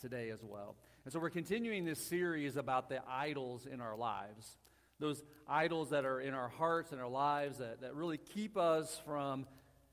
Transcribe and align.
today 0.00 0.30
as 0.30 0.42
well. 0.42 0.76
And 1.04 1.12
so 1.12 1.18
we're 1.18 1.30
continuing 1.30 1.84
this 1.84 1.98
series 1.98 2.56
about 2.56 2.88
the 2.88 3.00
idols 3.08 3.66
in 3.66 3.80
our 3.80 3.96
lives. 3.96 4.58
Those 5.00 5.22
idols 5.48 5.90
that 5.90 6.04
are 6.04 6.20
in 6.20 6.34
our 6.34 6.48
hearts 6.48 6.92
and 6.92 7.00
our 7.00 7.08
lives 7.08 7.58
that, 7.58 7.80
that 7.80 7.94
really 7.94 8.18
keep 8.18 8.56
us 8.56 9.00
from 9.04 9.46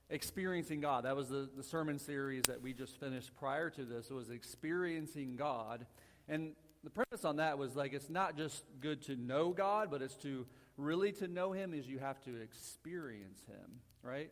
experiencing 0.10 0.82
God. 0.82 1.06
That 1.06 1.16
was 1.16 1.29
the, 1.29 1.50
the 1.56 1.64
sermon 1.64 1.98
series 1.98 2.44
that 2.44 2.62
we 2.62 2.74
just 2.74 3.00
finished 3.00 3.36
prior 3.36 3.70
to 3.72 3.84
this. 3.84 4.10
Was 4.10 4.29
experiencing 4.29 5.38
God. 5.38 5.86
And 6.28 6.54
the 6.83 6.90
premise 6.90 7.26
on 7.26 7.38
that 7.38 7.58
was 7.58 7.76
like 7.76 7.94
it's 7.94 8.10
not 8.10 8.38
just 8.38 8.63
good 8.79 9.02
to 9.04 9.15
know 9.15 9.52
God, 9.52 9.90
but 9.92 10.02
it's 10.02 10.15
to 10.18 10.46
really 10.78 11.12
to 11.13 11.28
know 11.28 11.52
Him 11.52 11.74
is 11.74 11.88
you 11.88 11.99
have 11.99 12.22
to 12.22 12.42
experience 12.42 13.42
Him, 13.47 13.79
right? 14.04 14.31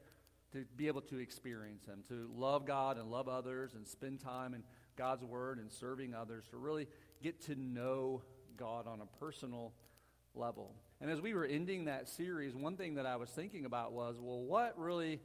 To 0.54 0.66
be 0.76 0.88
able 0.88 1.02
to 1.02 1.18
experience 1.18 1.86
Him, 1.86 2.04
to 2.10 2.30
love 2.36 2.66
God 2.66 2.98
and 2.98 3.12
love 3.12 3.28
others 3.28 3.74
and 3.76 3.88
spend 3.88 4.20
time 4.20 4.54
in 4.54 4.64
God's 5.00 5.24
Word 5.24 5.58
and 5.58 5.72
serving 5.72 6.14
others, 6.14 6.46
to 6.52 6.58
really 6.58 6.88
get 7.24 7.42
to 7.46 7.56
know 7.56 8.22
God 8.58 8.86
on 8.86 9.00
a 9.02 9.06
personal 9.20 9.74
level. 10.36 10.76
And 11.02 11.10
as 11.10 11.22
we 11.22 11.34
were 11.34 11.46
ending 11.46 11.86
that 11.86 12.10
series, 12.10 12.54
one 12.54 12.76
thing 12.76 12.96
that 12.96 13.06
I 13.06 13.16
was 13.16 13.30
thinking 13.30 13.66
about 13.66 13.94
was, 13.94 14.18
well, 14.20 14.42
what 14.42 14.78
really 14.78 15.22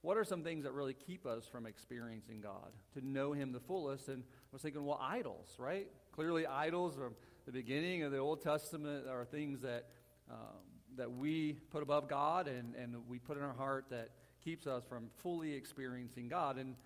what 0.00 0.16
are 0.16 0.24
some 0.24 0.42
things 0.42 0.64
that 0.64 0.72
really 0.72 0.94
keep 0.94 1.26
us 1.26 1.46
from 1.46 1.66
experiencing 1.66 2.40
God, 2.40 2.72
to 2.94 3.06
know 3.06 3.32
Him 3.32 3.52
the 3.52 3.60
fullest? 3.60 4.08
And 4.08 4.22
I 4.22 4.48
was 4.52 4.62
thinking, 4.62 4.84
well, 4.84 5.00
idols, 5.02 5.56
right? 5.58 5.88
Clearly, 6.12 6.46
idols 6.46 6.94
from 6.94 7.14
the 7.46 7.52
beginning 7.52 8.04
of 8.04 8.12
the 8.12 8.18
Old 8.18 8.40
Testament 8.40 9.08
are 9.08 9.24
things 9.24 9.60
that, 9.62 9.86
um, 10.30 10.60
that 10.96 11.10
we 11.10 11.54
put 11.70 11.82
above 11.82 12.08
God 12.08 12.46
and, 12.46 12.74
and 12.76 12.94
we 13.08 13.18
put 13.18 13.36
in 13.36 13.42
our 13.42 13.54
heart 13.54 13.86
that 13.90 14.10
keeps 14.42 14.66
us 14.66 14.84
from 14.88 15.10
fully 15.18 15.52
experiencing 15.52 16.28
God. 16.28 16.58
And, 16.58 16.76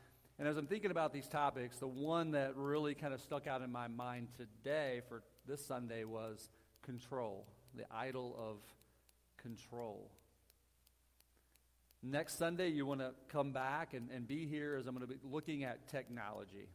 and 0.43 0.49
as 0.49 0.57
I'm 0.57 0.67
thinking 0.67 0.91
about 0.91 1.13
these 1.13 1.29
topics, 1.29 1.77
the 1.77 1.87
one 1.87 2.33
that 2.33 2.57
really 2.57 2.97
kind 2.97 3.15
of 3.15 3.21
stuck 3.21 3.47
out 3.47 3.63
in 3.63 3.71
my 3.71 3.87
mind 3.87 4.27
today 4.37 5.01
for 5.09 5.23
this 5.47 5.65
Sunday 5.65 6.03
was 6.03 6.49
control, 6.85 7.47
the 7.77 7.85
idol 7.95 8.35
of 8.37 8.57
control. 9.41 10.11
Next 12.03 12.39
Sunday, 12.39 12.71
you 12.71 12.85
want 12.87 12.99
to 12.99 13.13
come 13.29 13.53
back 13.53 13.95
and, 13.95 14.11
and 14.11 14.27
be 14.27 14.45
here 14.45 14.75
as 14.75 14.89
I'm 14.89 14.97
going 14.97 15.07
to 15.07 15.15
be 15.15 15.21
looking 15.23 15.63
at 15.63 15.87
technology, 15.87 16.67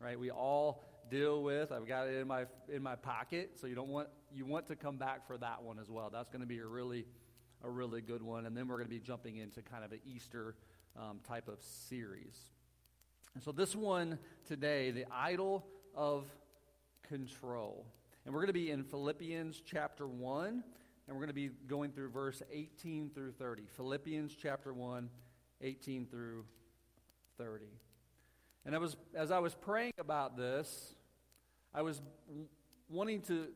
right? 0.00 0.18
We 0.18 0.32
all 0.32 0.82
deal 1.08 1.44
with. 1.44 1.70
I've 1.70 1.86
got 1.86 2.08
it 2.08 2.16
in 2.16 2.26
my 2.26 2.46
in 2.74 2.82
my 2.82 2.96
pocket, 2.96 3.52
so 3.60 3.68
you 3.68 3.76
don't 3.76 3.90
want 3.90 4.08
you 4.34 4.46
want 4.46 4.66
to 4.66 4.74
come 4.74 4.96
back 4.96 5.28
for 5.28 5.38
that 5.38 5.62
one 5.62 5.78
as 5.78 5.88
well. 5.88 6.10
That's 6.12 6.30
going 6.30 6.42
to 6.42 6.48
be 6.48 6.58
a 6.58 6.66
really 6.66 7.06
a 7.62 7.70
really 7.70 8.00
good 8.00 8.20
one, 8.20 8.46
and 8.46 8.56
then 8.56 8.66
we're 8.66 8.78
going 8.78 8.88
to 8.88 8.94
be 8.96 8.98
jumping 8.98 9.36
into 9.36 9.62
kind 9.62 9.84
of 9.84 9.92
an 9.92 10.00
Easter 10.04 10.56
um, 10.96 11.20
type 11.24 11.46
of 11.46 11.62
series. 11.62 12.50
And 13.34 13.42
so 13.42 13.52
this 13.52 13.74
one 13.74 14.18
today, 14.46 14.90
the 14.90 15.06
idol 15.12 15.66
of 15.94 16.26
control, 17.08 17.86
and 18.24 18.34
we're 18.34 18.40
going 18.40 18.48
to 18.48 18.52
be 18.52 18.70
in 18.70 18.84
Philippians 18.84 19.62
chapter 19.64 20.06
one 20.06 20.62
and 21.06 21.16
we're 21.16 21.26
going 21.26 21.28
to 21.28 21.34
be 21.34 21.50
going 21.66 21.90
through 21.90 22.10
verse 22.10 22.42
18 22.50 23.10
through 23.10 23.32
30. 23.32 23.64
Philippians 23.76 24.34
chapter 24.40 24.72
1, 24.72 25.08
18 25.60 26.06
through 26.06 26.44
30. 27.38 27.66
And 28.64 28.74
I 28.74 28.78
was, 28.78 28.96
as 29.14 29.30
I 29.30 29.40
was 29.40 29.54
praying 29.54 29.92
about 29.98 30.36
this, 30.36 30.94
I 31.74 31.82
was 31.82 32.00
wanting 32.88 33.22
to 33.22 33.48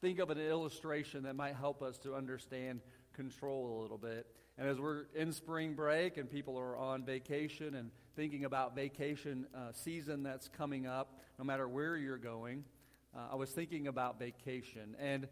think 0.00 0.18
of 0.18 0.30
an 0.30 0.38
illustration 0.38 1.22
that 1.22 1.34
might 1.34 1.56
help 1.56 1.82
us 1.82 1.96
to 1.98 2.14
understand 2.14 2.80
control 3.14 3.78
a 3.78 3.82
little 3.82 3.98
bit. 3.98 4.26
And 4.58 4.68
as 4.68 4.78
we're 4.78 5.06
in 5.14 5.32
spring 5.32 5.74
break 5.74 6.18
and 6.18 6.30
people 6.30 6.58
are 6.58 6.76
on 6.76 7.04
vacation 7.04 7.74
and 7.74 7.90
thinking 8.14 8.44
about 8.44 8.74
vacation 8.74 9.46
uh, 9.54 9.72
season 9.72 10.22
that's 10.22 10.48
coming 10.48 10.86
up, 10.86 11.20
no 11.38 11.44
matter 11.44 11.68
where 11.68 11.96
you're 11.96 12.18
going, 12.18 12.64
uh, 13.14 13.32
I 13.32 13.34
was 13.36 13.50
thinking 13.50 13.88
about 13.88 14.18
vacation. 14.18 14.96
And 15.00 15.28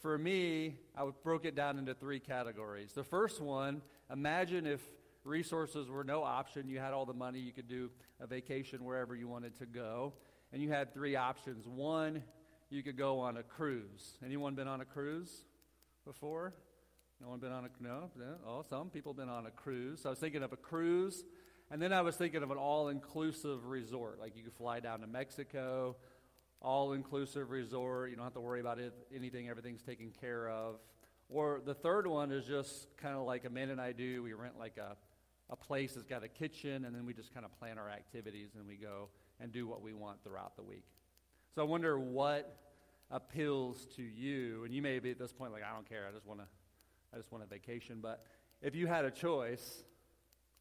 for 0.00 0.16
me, 0.18 0.76
I 0.96 1.08
broke 1.22 1.44
it 1.44 1.54
down 1.54 1.78
into 1.78 1.94
three 1.94 2.20
categories. 2.20 2.92
The 2.92 3.04
first 3.04 3.40
one, 3.40 3.82
imagine 4.10 4.66
if 4.66 4.80
resources 5.24 5.88
were 5.88 6.04
no 6.04 6.22
option. 6.22 6.68
You 6.68 6.78
had 6.78 6.92
all 6.92 7.06
the 7.06 7.14
money, 7.14 7.38
you 7.38 7.52
could 7.52 7.68
do 7.68 7.90
a 8.20 8.26
vacation 8.26 8.84
wherever 8.84 9.14
you 9.14 9.28
wanted 9.28 9.56
to 9.58 9.66
go. 9.66 10.14
And 10.52 10.62
you 10.62 10.70
had 10.70 10.92
three 10.92 11.16
options. 11.16 11.66
One, 11.66 12.22
you 12.70 12.82
could 12.82 12.96
go 12.96 13.20
on 13.20 13.36
a 13.36 13.42
cruise. 13.42 14.18
Anyone 14.24 14.54
been 14.54 14.68
on 14.68 14.80
a 14.80 14.84
cruise 14.84 15.44
before? 16.04 16.54
No 17.20 17.28
one 17.28 17.38
been 17.38 17.52
on 17.52 17.64
a 17.64 17.68
no? 17.82 18.10
Oh, 18.44 18.62
some 18.68 18.90
people 18.90 19.14
been 19.14 19.28
on 19.28 19.46
a 19.46 19.50
cruise. 19.50 20.00
So 20.02 20.08
I 20.08 20.10
was 20.10 20.18
thinking 20.18 20.42
of 20.42 20.52
a 20.52 20.56
cruise, 20.56 21.22
and 21.72 21.80
then 21.80 21.90
I 21.90 22.02
was 22.02 22.16
thinking 22.16 22.42
of 22.42 22.50
an 22.50 22.58
all-inclusive 22.58 23.64
resort. 23.64 24.20
Like 24.20 24.36
you 24.36 24.42
could 24.42 24.52
fly 24.52 24.80
down 24.80 25.00
to 25.00 25.06
Mexico, 25.06 25.96
all 26.60 26.92
inclusive 26.92 27.50
resort. 27.50 28.10
You 28.10 28.16
don't 28.16 28.24
have 28.24 28.34
to 28.34 28.40
worry 28.40 28.60
about 28.60 28.78
it, 28.78 28.92
anything, 29.14 29.48
everything's 29.48 29.82
taken 29.82 30.12
care 30.20 30.50
of. 30.50 30.76
Or 31.30 31.62
the 31.64 31.72
third 31.72 32.06
one 32.06 32.30
is 32.30 32.44
just 32.44 32.94
kind 32.98 33.16
of 33.16 33.24
like 33.24 33.46
Amanda 33.46 33.72
and 33.72 33.80
I 33.80 33.92
do. 33.92 34.22
We 34.22 34.34
rent 34.34 34.58
like 34.58 34.76
a, 34.76 34.98
a 35.48 35.56
place 35.56 35.94
that's 35.94 36.06
got 36.06 36.22
a 36.22 36.28
kitchen, 36.28 36.84
and 36.84 36.94
then 36.94 37.06
we 37.06 37.14
just 37.14 37.32
kind 37.32 37.46
of 37.46 37.58
plan 37.58 37.78
our 37.78 37.88
activities 37.88 38.50
and 38.54 38.66
we 38.68 38.76
go 38.76 39.08
and 39.40 39.50
do 39.50 39.66
what 39.66 39.80
we 39.80 39.94
want 39.94 40.22
throughout 40.22 40.56
the 40.56 40.62
week. 40.62 40.84
So 41.54 41.62
I 41.62 41.64
wonder 41.64 41.98
what 41.98 42.54
appeals 43.10 43.86
to 43.96 44.02
you. 44.02 44.64
And 44.64 44.74
you 44.74 44.82
may 44.82 44.98
be 44.98 45.10
at 45.10 45.18
this 45.18 45.32
point 45.32 45.52
like, 45.52 45.62
I 45.62 45.72
don't 45.74 45.88
care. 45.88 46.06
I 46.06 46.12
just 46.12 46.26
want 46.26 46.40
to, 46.40 46.46
I 47.14 47.16
just 47.16 47.32
want 47.32 47.42
a 47.42 47.46
vacation. 47.46 48.00
But 48.02 48.26
if 48.60 48.74
you 48.74 48.86
had 48.86 49.06
a 49.06 49.10
choice, 49.10 49.84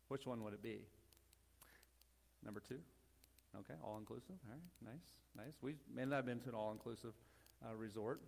which 0.08 0.26
one 0.26 0.42
would 0.46 0.54
it 0.54 0.64
be? 0.64 0.86
Number 2.44 2.60
two. 2.60 2.80
Okay, 3.60 3.74
all 3.84 3.98
inclusive. 3.98 4.36
All 4.48 4.54
right, 4.54 4.94
nice, 4.94 5.46
nice. 5.46 5.56
We 5.62 5.76
may 5.94 6.06
not 6.06 6.16
have 6.18 6.26
been 6.26 6.40
to 6.40 6.50
an 6.50 6.56
all 6.56 6.72
inclusive 6.72 7.14
uh, 7.64 7.76
resort. 7.76 8.22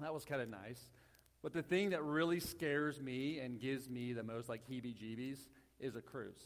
That 0.00 0.12
was 0.12 0.24
kind 0.24 0.42
of 0.42 0.48
nice. 0.48 0.90
But 1.42 1.52
the 1.52 1.62
thing 1.62 1.90
that 1.90 2.02
really 2.02 2.40
scares 2.40 3.00
me 3.00 3.38
and 3.38 3.60
gives 3.60 3.88
me 3.88 4.12
the 4.12 4.22
most 4.22 4.48
like 4.48 4.62
heebie 4.68 4.96
jeebies 4.96 5.38
is 5.80 5.96
a 5.96 6.00
cruise. 6.00 6.40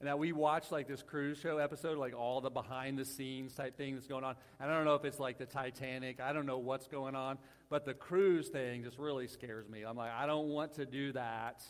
And 0.00 0.08
that 0.08 0.18
we 0.18 0.32
watch 0.32 0.70
like 0.72 0.88
this 0.88 1.02
cruise 1.02 1.38
show 1.38 1.58
episode, 1.58 1.98
like 1.98 2.14
all 2.16 2.40
the 2.40 2.48
behind 2.48 2.98
the 2.98 3.04
scenes 3.04 3.54
type 3.54 3.76
thing 3.76 3.94
that's 3.94 4.06
going 4.06 4.24
on. 4.24 4.34
And 4.58 4.70
I 4.70 4.74
don't 4.74 4.86
know 4.86 4.94
if 4.94 5.04
it's 5.04 5.20
like 5.20 5.36
the 5.36 5.46
Titanic. 5.46 6.20
I 6.20 6.32
don't 6.32 6.46
know 6.46 6.58
what's 6.58 6.88
going 6.88 7.14
on. 7.14 7.38
But 7.68 7.84
the 7.84 7.92
cruise 7.92 8.48
thing 8.48 8.82
just 8.82 8.98
really 8.98 9.28
scares 9.28 9.68
me. 9.68 9.82
I'm 9.82 9.96
like, 9.96 10.10
I 10.10 10.26
don't 10.26 10.48
want 10.48 10.76
to 10.76 10.86
do 10.86 11.12
that. 11.12 11.62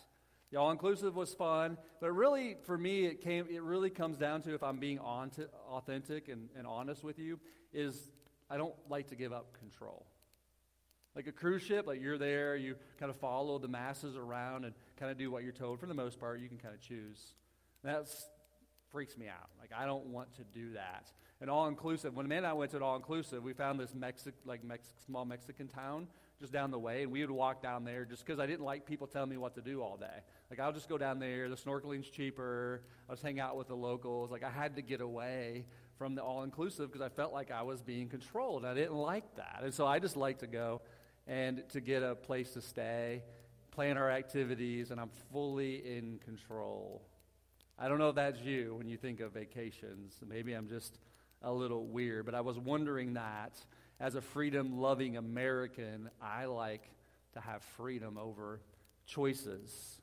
The 0.51 0.59
all 0.59 0.71
inclusive 0.71 1.15
was 1.15 1.33
fun, 1.33 1.79
but 2.01 2.11
really 2.13 2.57
for 2.65 2.77
me 2.77 3.07
it 3.07 3.21
came 3.21 3.47
it 3.49 3.63
really 3.63 3.91
comes 3.91 4.19
down 4.19 4.43
to 4.43 4.55
if 4.55 4.63
I'm 4.63 4.79
being 4.79 4.99
on 4.99 5.31
to, 5.31 5.49
authentic 5.69 6.29
and, 6.29 6.49
and 6.57 6.67
honest 6.67 7.05
with 7.05 7.19
you, 7.19 7.39
is 7.73 8.11
I 8.49 8.57
don't 8.57 8.75
like 8.89 9.09
to 9.09 9.17
give 9.17 9.33
up 9.33 9.57
control. 9.59 10.07
Like 11.15 11.27
a 11.27 11.33
cruise 11.33 11.63
ship, 11.63 11.87
like 11.87 12.01
you're 12.01 12.19
there, 12.19 12.57
you 12.57 12.77
kind 12.99 13.11
of 13.11 13.17
follow 13.17 13.59
the 13.59 13.69
masses 13.69 14.17
around 14.17 14.65
and 14.65 14.75
kind 14.99 15.11
of 15.11 15.19
do 15.19 15.31
what 15.31 15.43
you're 15.45 15.53
told. 15.53 15.81
For 15.81 15.87
the 15.87 15.95
most 15.95 16.19
part, 16.19 16.41
you 16.41 16.49
can 16.49 16.59
kind 16.59 16.75
of 16.75 16.81
choose. 16.81 17.35
That 17.85 18.09
freaks 18.91 19.17
me 19.17 19.29
out. 19.29 19.51
Like 19.61 19.71
I 19.77 19.87
don't 19.87 20.07
want 20.07 20.35
to 20.37 20.45
do 20.45 20.73
that. 20.73 21.11
And 21.41 21.49
all 21.49 21.69
inclusive. 21.69 22.15
When 22.15 22.27
Amanda 22.27 22.49
and 22.49 22.51
I 22.51 22.53
went 22.53 22.71
to 22.73 22.77
an 22.77 22.83
all 22.83 22.97
inclusive, 22.97 23.43
we 23.43 23.55
found 23.55 23.81
this 23.81 23.95
Mexic, 23.95 24.35
like 24.45 24.63
Mex- 24.63 24.93
small 25.07 25.25
Mexican 25.25 25.69
town 25.69 26.07
just 26.39 26.53
down 26.53 26.71
the 26.71 26.79
way, 26.79 27.03
and 27.03 27.13
we 27.13 27.21
would 27.21 27.31
walk 27.31 27.63
down 27.63 27.85
there 27.85 28.05
just 28.05 28.25
because 28.25 28.41
I 28.41 28.47
didn't 28.47 28.65
like 28.65 28.87
people 28.87 29.07
telling 29.07 29.29
me 29.29 29.37
what 29.37 29.55
to 29.57 29.61
do 29.61 29.83
all 29.83 29.97
day. 29.97 30.07
Like, 30.51 30.59
I'll 30.59 30.73
just 30.73 30.89
go 30.89 30.97
down 30.99 31.19
there. 31.19 31.49
The 31.49 31.57
snorkeling's 31.57 32.09
cheaper. 32.09 32.83
I'll 33.09 33.15
just 33.15 33.23
hang 33.23 33.41
out 33.41 33.57
with 33.57 33.69
the 33.69 33.75
locals. 33.75 34.31
Like, 34.31 34.43
I 34.43 34.51
had 34.51 34.77
to 34.77 34.83
get 34.83 35.01
away 35.01 35.67
from 35.99 36.15
the 36.15 36.23
all 36.23 36.43
inclusive 36.43 36.91
because 36.91 37.03
I 37.03 37.11
felt 37.11 37.33
like 37.33 37.51
I 37.51 37.63
was 37.63 37.83
being 37.83 38.09
controlled. 38.09 38.65
I 38.65 38.73
didn't 38.73 38.97
like 38.97 39.37
that. 39.37 39.61
And 39.63 39.73
so 39.73 39.87
I 39.87 39.99
just 39.99 40.17
like 40.17 40.39
to 40.39 40.47
go 40.47 40.81
and 41.27 41.63
to 41.71 41.81
get 41.81 42.03
a 42.03 42.15
place 42.15 42.53
to 42.55 42.63
stay, 42.63 43.23
plan 43.71 43.99
our 43.99 44.11
activities, 44.11 44.91
and 44.91 44.99
I'm 44.99 45.11
fully 45.31 45.77
in 45.77 46.19
control. 46.25 47.03
I 47.79 47.89
don't 47.89 47.99
know 47.99 48.09
if 48.09 48.15
that's 48.15 48.41
you 48.41 48.75
when 48.77 48.89
you 48.89 48.97
think 48.97 49.21
of 49.21 49.33
vacations. 49.33 50.15
Maybe 50.27 50.55
I'm 50.55 50.69
just 50.69 50.99
a 51.43 51.53
little 51.53 51.87
weird, 51.87 52.27
but 52.27 52.35
I 52.35 52.41
was 52.41 52.59
wondering 52.59 53.15
that 53.15 53.53
as 53.99 54.15
a 54.15 54.21
freedom 54.21 54.79
loving 54.79 55.17
American, 55.17 56.11
I 56.21 56.47
like 56.47 56.91
to 57.35 57.41
have 57.41 57.63
freedom 57.77 58.19
over 58.19 58.61
choices. 59.07 60.01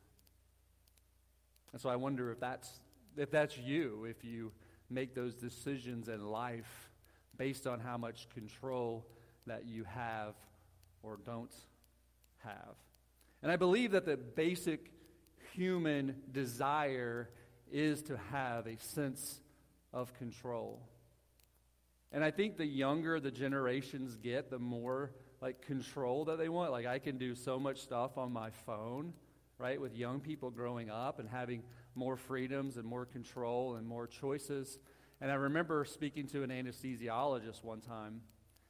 And 1.71 1.81
so 1.81 1.89
I 1.89 1.95
wonder 1.95 2.31
if 2.31 2.39
that's, 2.39 2.79
if 3.17 3.31
that's 3.31 3.57
you, 3.57 4.05
if 4.05 4.23
you 4.23 4.51
make 4.89 5.13
those 5.13 5.35
decisions 5.35 6.07
in 6.07 6.25
life 6.25 6.89
based 7.37 7.67
on 7.67 7.79
how 7.79 7.97
much 7.97 8.27
control 8.29 9.05
that 9.45 9.65
you 9.65 9.83
have 9.83 10.35
or 11.03 11.19
don't 11.25 11.53
have. 12.43 12.75
And 13.41 13.51
I 13.51 13.55
believe 13.55 13.91
that 13.91 14.05
the 14.05 14.17
basic 14.17 14.91
human 15.53 16.15
desire 16.31 17.29
is 17.71 18.01
to 18.03 18.17
have 18.31 18.67
a 18.67 18.77
sense 18.77 19.39
of 19.93 20.13
control. 20.15 20.81
And 22.11 22.23
I 22.23 22.31
think 22.31 22.57
the 22.57 22.65
younger 22.65 23.19
the 23.19 23.31
generations 23.31 24.15
get, 24.15 24.49
the 24.49 24.59
more 24.59 25.11
like 25.41 25.61
control 25.61 26.25
that 26.25 26.37
they 26.37 26.49
want. 26.49 26.71
Like 26.71 26.85
I 26.85 26.99
can 26.99 27.17
do 27.17 27.35
so 27.35 27.59
much 27.59 27.81
stuff 27.81 28.17
on 28.17 28.31
my 28.31 28.49
phone, 28.49 29.13
right? 29.57 29.79
With 29.79 29.95
young 29.95 30.19
people 30.19 30.49
growing 30.49 30.89
up 30.89 31.19
and 31.19 31.29
having 31.29 31.63
more 31.95 32.15
freedoms 32.15 32.77
and 32.77 32.85
more 32.85 33.05
control 33.05 33.75
and 33.75 33.87
more 33.87 34.07
choices. 34.07 34.79
And 35.19 35.31
I 35.31 35.35
remember 35.35 35.83
speaking 35.85 36.27
to 36.27 36.43
an 36.43 36.49
anesthesiologist 36.49 37.63
one 37.63 37.81
time, 37.81 38.21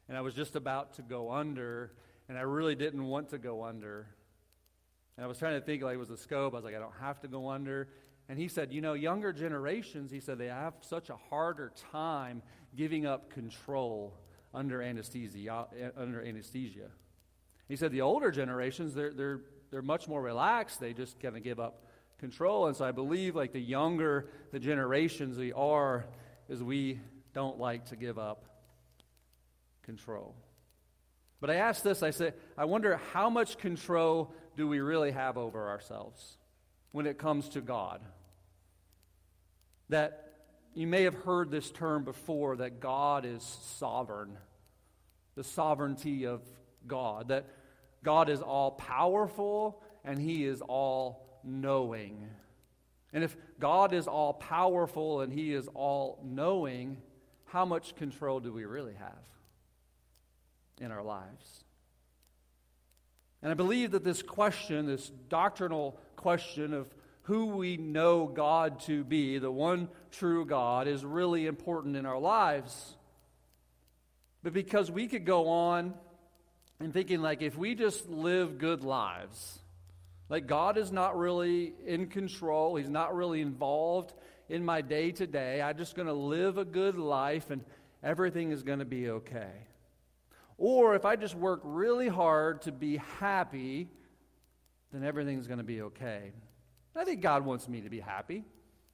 and 0.07 0.17
I 0.17 0.21
was 0.21 0.33
just 0.33 0.55
about 0.55 0.93
to 0.93 1.01
go 1.01 1.31
under, 1.31 1.91
and 2.29 2.37
I 2.37 2.41
really 2.41 2.75
didn't 2.75 3.03
want 3.03 3.29
to 3.29 3.37
go 3.37 3.63
under. 3.63 4.07
And 5.17 5.25
I 5.25 5.27
was 5.27 5.37
trying 5.37 5.59
to 5.59 5.65
think 5.65 5.83
like 5.83 5.95
it 5.95 5.99
was 5.99 6.09
a 6.09 6.17
scope. 6.17 6.53
I 6.53 6.57
was 6.57 6.63
like, 6.63 6.75
I 6.75 6.79
don't 6.79 6.95
have 7.01 7.19
to 7.21 7.27
go 7.27 7.49
under. 7.49 7.89
And 8.29 8.37
he 8.37 8.47
said, 8.47 8.71
you 8.73 8.81
know, 8.81 8.93
younger 8.93 9.31
generations, 9.31 10.11
he 10.11 10.19
said, 10.19 10.37
they 10.37 10.47
have 10.47 10.73
such 10.81 11.09
a 11.09 11.15
harder 11.15 11.71
time 11.91 12.41
giving 12.77 13.05
up 13.05 13.29
control 13.31 14.13
under 14.53 14.81
anesthesia. 14.81 15.67
Under 15.97 16.23
anesthesia. 16.23 16.89
He 17.67 17.75
said 17.75 17.91
the 17.91 18.01
older 18.01 18.31
generations, 18.31 18.93
they're, 18.93 19.11
they're, 19.11 19.41
they're 19.71 19.81
much 19.81 20.07
more 20.07 20.21
relaxed. 20.21 20.79
They 20.79 20.93
just 20.93 21.19
kind 21.19 21.35
of 21.35 21.43
give 21.43 21.59
up 21.59 21.83
control. 22.19 22.67
And 22.67 22.75
so 22.77 22.85
I 22.85 22.91
believe 22.91 23.35
like 23.35 23.51
the 23.51 23.59
younger 23.59 24.29
the 24.51 24.59
generations 24.59 25.37
we 25.37 25.51
are, 25.51 26.05
is 26.47 26.63
we 26.63 27.01
don't 27.33 27.59
like 27.59 27.87
to 27.87 27.95
give 27.95 28.17
up 28.17 28.45
control. 29.83 30.35
But 31.39 31.49
I 31.49 31.55
asked 31.55 31.83
this, 31.83 32.01
I 32.01 32.11
said, 32.11 32.33
I 32.57 32.65
wonder 32.65 32.99
how 33.13 33.29
much 33.29 33.57
control 33.57 34.33
do 34.55 34.67
we 34.67 34.79
really 34.79 35.11
have 35.11 35.37
over 35.37 35.67
ourselves 35.67 36.37
when 36.91 37.05
it 37.05 37.17
comes 37.17 37.49
to 37.49 37.61
God? 37.61 38.01
That 39.89 40.26
you 40.77 40.85
may 40.85 41.03
have 41.03 41.15
heard 41.15 41.49
this 41.49 41.71
term 41.71 42.03
before 42.03 42.57
that 42.57 42.79
God 42.79 43.25
is 43.25 43.41
sovereign, 43.77 44.37
the 45.33 45.43
sovereignty 45.43 46.27
of 46.27 46.41
God, 46.85 47.29
that 47.29 47.47
God 48.03 48.29
is 48.29 48.43
all 48.43 48.71
powerful 48.71 49.81
and 50.05 50.19
he 50.19 50.45
is 50.45 50.61
all 50.61 51.39
knowing. 51.43 52.29
And 53.11 53.23
if 53.23 53.35
God 53.59 53.91
is 53.91 54.07
all 54.07 54.33
powerful 54.33 55.21
and 55.21 55.33
he 55.33 55.51
is 55.51 55.67
all 55.73 56.19
knowing, 56.23 57.01
how 57.45 57.65
much 57.65 57.95
control 57.95 58.39
do 58.39 58.53
we 58.53 58.65
really 58.65 58.93
have 58.93 59.23
in 60.79 60.91
our 60.91 61.01
lives? 61.01 61.63
And 63.41 63.51
I 63.51 63.55
believe 63.55 63.91
that 63.91 64.03
this 64.03 64.21
question, 64.21 64.85
this 64.85 65.09
doctrinal 65.27 65.99
question 66.15 66.71
of 66.71 66.93
who 67.27 67.47
we 67.47 67.75
know 67.75 68.25
God 68.25 68.79
to 68.81 69.03
be, 69.03 69.37
the 69.37 69.51
one 69.51 69.89
true 70.11 70.45
God, 70.45 70.87
is 70.87 71.03
really 71.03 71.45
important 71.45 71.97
in 71.97 72.05
our 72.05 72.17
lives. 72.17 72.95
But 74.43 74.53
because 74.53 74.89
we 74.89 75.07
could 75.07 75.25
go 75.25 75.49
on 75.49 75.93
and 76.79 76.93
thinking, 76.93 77.21
like, 77.21 77.41
if 77.41 77.57
we 77.57 77.75
just 77.75 78.07
live 78.07 78.59
good 78.59 78.81
lives, 78.81 79.59
like, 80.29 80.47
God 80.47 80.77
is 80.77 80.89
not 80.89 81.17
really 81.17 81.73
in 81.85 82.07
control, 82.07 82.77
He's 82.77 82.89
not 82.89 83.13
really 83.13 83.41
involved 83.41 84.13
in 84.47 84.63
my 84.63 84.79
day 84.79 85.11
to 85.11 85.27
day. 85.27 85.61
I'm 85.61 85.77
just 85.77 85.95
going 85.95 86.07
to 86.07 86.13
live 86.13 86.57
a 86.57 86.63
good 86.63 86.97
life 86.97 87.51
and 87.51 87.61
everything 88.01 88.51
is 88.51 88.63
going 88.63 88.79
to 88.79 88.85
be 88.85 89.09
okay. 89.09 89.51
Or 90.57 90.95
if 90.95 91.03
I 91.03 91.17
just 91.17 91.35
work 91.35 91.59
really 91.65 92.07
hard 92.07 92.61
to 92.61 92.71
be 92.71 93.01
happy, 93.19 93.89
then 94.93 95.03
everything's 95.03 95.47
going 95.47 95.59
to 95.59 95.65
be 95.65 95.81
okay. 95.81 96.31
I 96.99 97.05
think 97.05 97.21
God 97.21 97.45
wants 97.45 97.67
me 97.67 97.81
to 97.81 97.89
be 97.89 97.99
happy. 97.99 98.43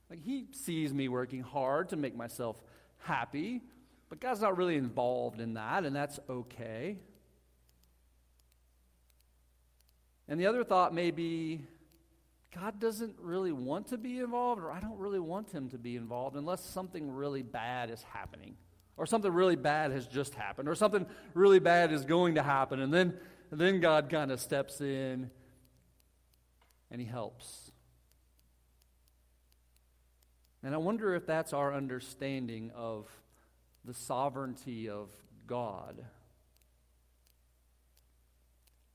Like 0.10 0.22
He 0.22 0.48
sees 0.52 0.94
me 0.94 1.08
working 1.08 1.42
hard 1.42 1.90
to 1.90 1.96
make 1.96 2.16
myself 2.16 2.62
happy, 3.00 3.62
but 4.10 4.20
God's 4.20 4.42
not 4.42 4.58
really 4.58 4.76
involved 4.76 5.40
in 5.40 5.56
that, 5.56 5.86
and 5.86 5.96
that's 5.96 6.20
okay. 6.30 6.98
And 10.28 10.40
the 10.40 10.48
other 10.48 10.64
thought 10.64 10.94
may 10.94 11.12
be 11.12 11.66
God 12.54 12.80
doesn't 12.80 13.16
really 13.20 13.52
want 13.52 13.88
to 13.88 13.98
be 13.98 14.20
involved, 14.20 14.62
or 14.62 14.72
I 14.72 14.80
don't 14.80 15.00
really 15.00 15.20
want 15.20 15.52
Him 15.52 15.70
to 15.70 15.78
be 15.78 15.96
involved 15.96 16.36
unless 16.36 16.64
something 16.64 17.12
really 17.12 17.42
bad 17.42 17.90
is 17.90 18.04
happening 18.04 18.56
or 18.98 19.06
something 19.06 19.32
really 19.32 19.56
bad 19.56 19.92
has 19.92 20.08
just 20.08 20.36
happened, 20.36 20.70
or 20.70 20.76
something 20.76 21.06
really 21.34 21.60
bad 21.60 21.92
is 21.92 22.06
going 22.06 22.36
to 22.36 22.44
happen, 22.44 22.80
and 22.80 22.94
then, 22.94 23.14
and 23.52 23.60
then 23.60 23.80
God 23.80 24.10
kind 24.10 24.32
of 24.32 24.40
steps 24.40 24.82
in 24.82 25.30
and 26.92 27.02
He 27.02 27.08
helps. 27.08 27.63
And 30.64 30.74
I 30.74 30.78
wonder 30.78 31.14
if 31.14 31.26
that's 31.26 31.52
our 31.52 31.74
understanding 31.74 32.72
of 32.74 33.10
the 33.84 33.94
sovereignty 33.94 34.90
of 34.90 35.10
God. 35.46 36.06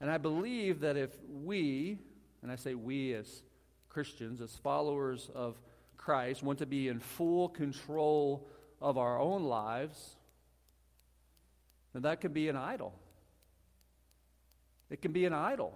And 0.00 0.11
I 0.11 0.17
believe 0.19 0.81
that 0.81 0.97
if 0.97 1.11
we, 1.29 1.99
and 2.43 2.50
I 2.50 2.56
say 2.56 2.75
we 2.75 3.12
as 3.15 3.43
Christians, 3.88 4.41
as 4.41 4.55
followers 4.55 5.31
of 5.35 5.61
Christ, 5.97 6.43
want 6.43 6.61
to 6.61 6.67
be 6.67 6.88
in 6.88 7.00
full 7.00 7.49
control 7.49 8.49
of 8.81 8.97
our 8.97 9.20
own 9.20 9.44
lives, 9.44 10.17
then 11.93 12.03
that 12.03 12.20
could 12.20 12.32
be 12.32 12.49
an 12.49 12.56
idol. 12.56 12.94
It 14.88 15.03
can 15.03 15.12
be 15.12 15.26
an 15.26 15.35
idol. 15.35 15.75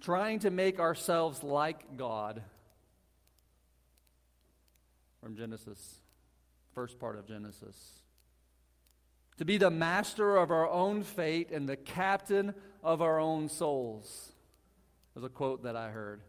Trying 0.00 0.40
to 0.40 0.50
make 0.50 0.80
ourselves 0.80 1.44
like 1.44 1.96
God. 1.96 2.42
From 5.22 5.36
Genesis, 5.36 6.00
first 6.74 6.98
part 6.98 7.18
of 7.18 7.26
Genesis. 7.26 7.76
To 9.36 9.44
be 9.44 9.58
the 9.58 9.70
master 9.70 10.36
of 10.36 10.50
our 10.50 10.68
own 10.68 11.02
fate 11.02 11.50
and 11.50 11.68
the 11.68 11.76
captain 11.76 12.54
of 12.82 13.02
our 13.02 13.18
own 13.18 13.48
souls. 13.48 14.32
There's 15.14 15.24
a 15.24 15.28
quote 15.28 15.64
that 15.64 15.76
I 15.76 15.90
heard. 15.90 16.22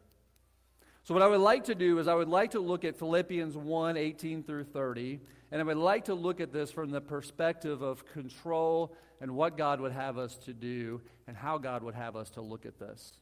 So, 1.04 1.14
what 1.14 1.24
I 1.24 1.28
would 1.28 1.40
like 1.40 1.66
to 1.66 1.76
do 1.76 2.00
is, 2.00 2.08
I 2.08 2.14
would 2.14 2.28
like 2.28 2.52
to 2.52 2.60
look 2.60 2.86
at 2.86 2.98
Philippians 2.98 3.58
1 3.58 3.98
18 3.98 4.44
through 4.44 4.66
30, 4.66 5.20
and 5.52 5.62
I 5.62 5.64
would 5.64 5.78
like 5.78 6.06
to 6.06 6.14
look 6.14 6.40
at 6.40 6.54
this 6.54 6.72
from 6.72 6.92
the 6.92 7.02
perspective 7.02 7.82
of 7.82 8.06
control 8.06 8.96
and 9.20 9.36
what 9.36 9.58
God 9.58 9.82
would 9.82 9.94
have 9.94 10.18
us 10.18 10.38
to 10.46 10.54
do 10.54 11.02
and 11.28 11.36
how 11.36 11.58
God 11.58 11.84
would 11.84 11.96
have 11.96 12.16
us 12.16 12.30
to 12.32 12.42
look 12.42 12.66
at 12.66 12.78
this. 12.78 13.14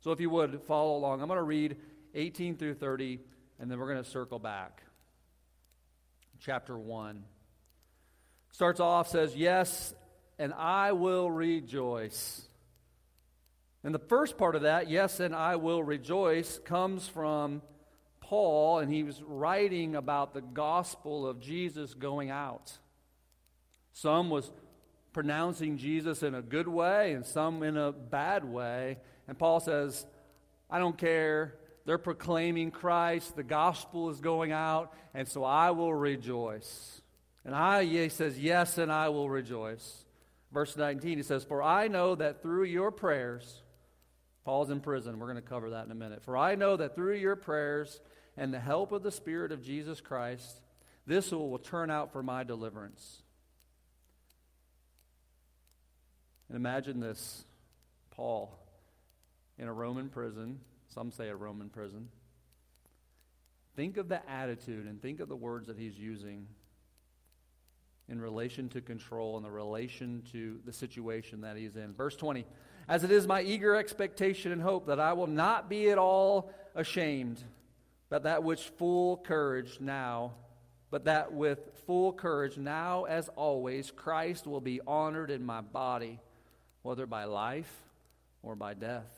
So, 0.00 0.10
if 0.10 0.20
you 0.20 0.30
would 0.30 0.62
follow 0.62 0.96
along, 0.96 1.20
I'm 1.20 1.28
going 1.28 1.38
to 1.38 1.42
read 1.42 1.76
18 2.14 2.56
through 2.56 2.74
30, 2.74 3.20
and 3.60 3.70
then 3.70 3.78
we're 3.78 3.92
going 3.92 4.02
to 4.02 4.10
circle 4.10 4.38
back. 4.38 4.82
Chapter 6.40 6.78
1 6.78 7.24
starts 8.52 8.80
off, 8.80 9.08
says, 9.08 9.36
Yes, 9.36 9.94
and 10.38 10.52
I 10.54 10.92
will 10.92 11.30
rejoice. 11.30 12.42
And 13.84 13.94
the 13.94 14.00
first 14.00 14.36
part 14.36 14.54
of 14.54 14.62
that, 14.62 14.90
yes, 14.90 15.20
and 15.20 15.34
I 15.34 15.56
will 15.56 15.82
rejoice, 15.82 16.58
comes 16.64 17.06
from 17.06 17.62
Paul, 18.20 18.80
and 18.80 18.92
he 18.92 19.02
was 19.02 19.22
writing 19.22 19.94
about 19.94 20.34
the 20.34 20.40
gospel 20.40 21.26
of 21.26 21.40
Jesus 21.40 21.94
going 21.94 22.30
out. 22.30 22.72
Some 23.92 24.30
was 24.30 24.50
pronouncing 25.12 25.78
Jesus 25.78 26.22
in 26.22 26.34
a 26.34 26.42
good 26.42 26.68
way, 26.68 27.12
and 27.12 27.24
some 27.24 27.62
in 27.62 27.76
a 27.76 27.92
bad 27.92 28.44
way. 28.44 28.98
And 29.26 29.38
Paul 29.38 29.60
says, 29.60 30.06
I 30.70 30.78
don't 30.78 30.98
care. 30.98 31.54
They're 31.88 31.96
proclaiming 31.96 32.70
Christ. 32.70 33.34
The 33.34 33.42
gospel 33.42 34.10
is 34.10 34.20
going 34.20 34.52
out, 34.52 34.92
and 35.14 35.26
so 35.26 35.42
I 35.42 35.70
will 35.70 35.94
rejoice. 35.94 37.00
And 37.46 37.54
I, 37.54 37.82
he 37.82 38.10
says, 38.10 38.38
Yes, 38.38 38.76
and 38.76 38.92
I 38.92 39.08
will 39.08 39.30
rejoice. 39.30 40.04
Verse 40.52 40.76
19, 40.76 41.16
he 41.16 41.22
says, 41.22 41.44
For 41.44 41.62
I 41.62 41.88
know 41.88 42.14
that 42.14 42.42
through 42.42 42.64
your 42.64 42.90
prayers, 42.90 43.62
Paul's 44.44 44.68
in 44.68 44.80
prison. 44.80 45.18
We're 45.18 45.32
going 45.32 45.42
to 45.42 45.48
cover 45.48 45.70
that 45.70 45.86
in 45.86 45.90
a 45.90 45.94
minute. 45.94 46.22
For 46.24 46.36
I 46.36 46.56
know 46.56 46.76
that 46.76 46.94
through 46.94 47.14
your 47.14 47.36
prayers 47.36 48.02
and 48.36 48.52
the 48.52 48.60
help 48.60 48.92
of 48.92 49.02
the 49.02 49.10
Spirit 49.10 49.50
of 49.50 49.64
Jesus 49.64 50.02
Christ, 50.02 50.60
this 51.06 51.32
will, 51.32 51.48
will 51.48 51.58
turn 51.58 51.90
out 51.90 52.12
for 52.12 52.22
my 52.22 52.44
deliverance. 52.44 53.22
And 56.50 56.56
imagine 56.56 57.00
this 57.00 57.46
Paul 58.10 58.58
in 59.56 59.68
a 59.68 59.72
Roman 59.72 60.10
prison. 60.10 60.60
Some 60.98 61.12
say 61.12 61.28
a 61.28 61.36
Roman 61.36 61.68
prison. 61.68 62.08
Think 63.76 63.98
of 63.98 64.08
the 64.08 64.28
attitude 64.28 64.84
and 64.88 65.00
think 65.00 65.20
of 65.20 65.28
the 65.28 65.36
words 65.36 65.68
that 65.68 65.78
he's 65.78 65.96
using 65.96 66.48
in 68.08 68.20
relation 68.20 68.68
to 68.70 68.80
control 68.80 69.36
and 69.36 69.46
the 69.46 69.50
relation 69.50 70.24
to 70.32 70.58
the 70.64 70.72
situation 70.72 71.42
that 71.42 71.56
he's 71.56 71.76
in. 71.76 71.94
Verse 71.94 72.16
20 72.16 72.44
as 72.88 73.04
it 73.04 73.12
is 73.12 73.28
my 73.28 73.42
eager 73.42 73.76
expectation 73.76 74.50
and 74.50 74.60
hope 74.60 74.88
that 74.88 74.98
I 74.98 75.12
will 75.12 75.28
not 75.28 75.68
be 75.70 75.88
at 75.90 75.98
all 75.98 76.50
ashamed, 76.74 77.44
but 78.08 78.24
that 78.24 78.42
which 78.42 78.64
full 78.76 79.18
courage 79.18 79.78
now, 79.78 80.32
but 80.90 81.04
that 81.04 81.32
with 81.32 81.60
full 81.86 82.12
courage 82.12 82.58
now 82.58 83.04
as 83.04 83.28
always, 83.36 83.92
Christ 83.92 84.48
will 84.48 84.60
be 84.60 84.80
honored 84.84 85.30
in 85.30 85.46
my 85.46 85.60
body, 85.60 86.18
whether 86.82 87.06
by 87.06 87.22
life 87.22 87.72
or 88.42 88.56
by 88.56 88.74
death. 88.74 89.17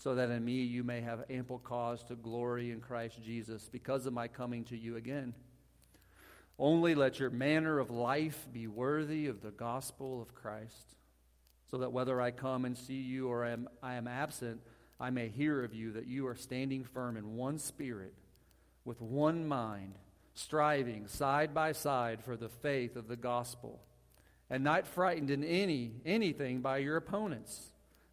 so 0.00 0.14
that 0.14 0.30
in 0.30 0.42
me 0.42 0.62
you 0.62 0.82
may 0.82 1.02
have 1.02 1.24
ample 1.28 1.58
cause 1.58 2.02
to 2.02 2.14
glory 2.14 2.70
in 2.70 2.80
Christ 2.80 3.22
Jesus 3.22 3.68
because 3.70 4.06
of 4.06 4.14
my 4.14 4.28
coming 4.28 4.64
to 4.64 4.76
you 4.76 4.96
again. 4.96 5.34
Only 6.58 6.94
let 6.94 7.20
your 7.20 7.28
manner 7.28 7.78
of 7.78 7.90
life 7.90 8.48
be 8.50 8.66
worthy 8.66 9.26
of 9.26 9.42
the 9.42 9.50
gospel 9.50 10.22
of 10.22 10.34
Christ, 10.34 10.96
so 11.70 11.76
that 11.76 11.92
whether 11.92 12.18
I 12.18 12.30
come 12.30 12.64
and 12.64 12.78
see 12.78 12.94
you 12.94 13.28
or 13.28 13.44
am, 13.44 13.68
I 13.82 13.96
am 13.96 14.08
absent, 14.08 14.62
I 14.98 15.10
may 15.10 15.28
hear 15.28 15.62
of 15.62 15.74
you 15.74 15.92
that 15.92 16.06
you 16.06 16.26
are 16.28 16.34
standing 16.34 16.82
firm 16.82 17.18
in 17.18 17.36
one 17.36 17.58
spirit, 17.58 18.14
with 18.86 19.02
one 19.02 19.46
mind 19.46 19.96
striving 20.32 21.08
side 21.08 21.52
by 21.52 21.72
side 21.72 22.24
for 22.24 22.38
the 22.38 22.48
faith 22.48 22.96
of 22.96 23.06
the 23.06 23.16
gospel, 23.16 23.82
and 24.48 24.64
not 24.64 24.86
frightened 24.86 25.30
in 25.30 25.44
any 25.44 25.92
anything 26.06 26.62
by 26.62 26.78
your 26.78 26.96
opponents. 26.96 27.69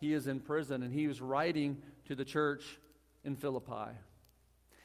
he 0.00 0.12
is 0.12 0.26
in 0.26 0.40
prison, 0.40 0.82
and 0.82 0.92
he 0.92 1.06
was 1.06 1.20
writing 1.20 1.82
to 2.06 2.14
the 2.14 2.24
church 2.24 2.78
in 3.24 3.36
Philippi. 3.36 3.92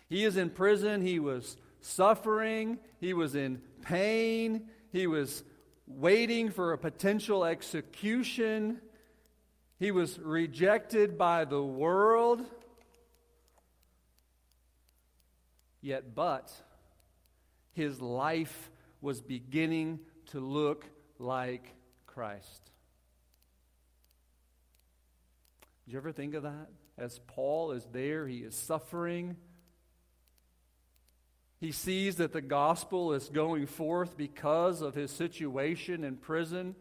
He 0.10 0.24
is 0.24 0.38
in 0.38 0.50
prison, 0.50 1.02
he 1.02 1.20
was 1.20 1.58
suffering, 1.82 2.80
he 3.00 3.14
was 3.14 3.36
in 3.36 3.62
pain, 3.82 4.70
he 4.92 5.08
was 5.08 5.44
waiting 5.88 6.50
for 6.50 6.74
a 6.74 6.78
potential 6.78 7.46
execution, 7.46 8.80
he 9.80 9.92
was 9.92 10.20
rejected 10.20 11.18
by 11.18 11.46
the 11.46 11.62
world. 11.62 12.46
Yet, 15.82 16.16
but 16.16 16.54
his 17.74 18.00
life 18.00 18.72
was 19.02 19.22
beginning 19.22 20.00
to 20.28 20.40
look 20.40 20.86
like 21.20 21.76
Christ. 22.06 22.72
Did 25.72 25.73
you 25.88 25.98
ever 25.98 26.12
think 26.12 26.34
of 26.34 26.44
that? 26.44 26.70
As 26.98 27.20
Paul 27.28 27.72
is 27.72 27.86
there, 27.92 28.28
he 28.28 28.38
is 28.38 28.56
suffering. 28.56 29.36
He 31.60 31.72
sees 31.72 32.18
that 32.18 32.34
the 32.34 32.42
gospel 32.42 33.14
is 33.14 33.30
going 33.30 33.68
forth 33.68 34.18
because 34.18 34.82
of 34.82 34.96
his 34.96 35.12
situation 35.12 36.04
in 36.04 36.18
prison. 36.18 36.76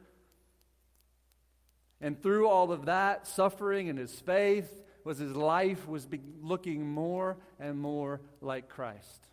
And 2.00 2.20
through 2.20 2.48
all 2.48 2.72
of 2.72 2.86
that 2.86 3.26
suffering 3.26 3.88
and 3.88 3.98
his 3.98 4.12
faith, 4.12 4.82
was 5.04 5.18
his 5.18 5.34
life 5.34 5.88
was 5.88 6.06
looking 6.40 6.88
more 6.88 7.36
and 7.58 7.78
more 7.78 8.20
like 8.40 8.68
Christ. 8.68 9.28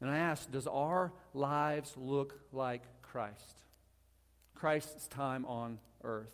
And 0.00 0.10
I 0.10 0.18
ask, 0.18 0.50
does 0.50 0.66
our 0.66 1.12
lives 1.34 1.92
look 1.96 2.38
like 2.52 2.82
Christ? 3.02 3.62
Christ's 4.54 5.08
time 5.08 5.44
on 5.46 5.78
earth? 6.04 6.32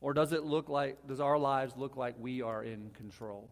Or 0.00 0.14
does 0.14 0.32
it 0.32 0.44
look 0.44 0.68
like, 0.68 1.06
does 1.06 1.20
our 1.20 1.38
lives 1.38 1.74
look 1.76 1.96
like 1.96 2.14
we 2.18 2.42
are 2.42 2.62
in 2.62 2.90
control? 2.90 3.50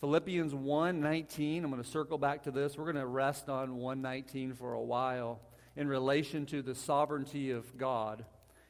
Philippians 0.00 0.52
1:19, 0.52 1.64
I'm 1.64 1.70
going 1.70 1.82
to 1.82 1.88
circle 1.88 2.18
back 2.18 2.44
to 2.44 2.50
this. 2.50 2.78
We're 2.78 2.84
going 2.84 2.96
to 2.96 3.06
rest 3.06 3.48
on 3.48 3.76
119 3.76 4.54
for 4.54 4.74
a 4.74 4.82
while 4.82 5.40
in 5.76 5.88
relation 5.88 6.46
to 6.46 6.62
the 6.62 6.74
sovereignty 6.74 7.50
of 7.50 7.76
God. 7.76 8.24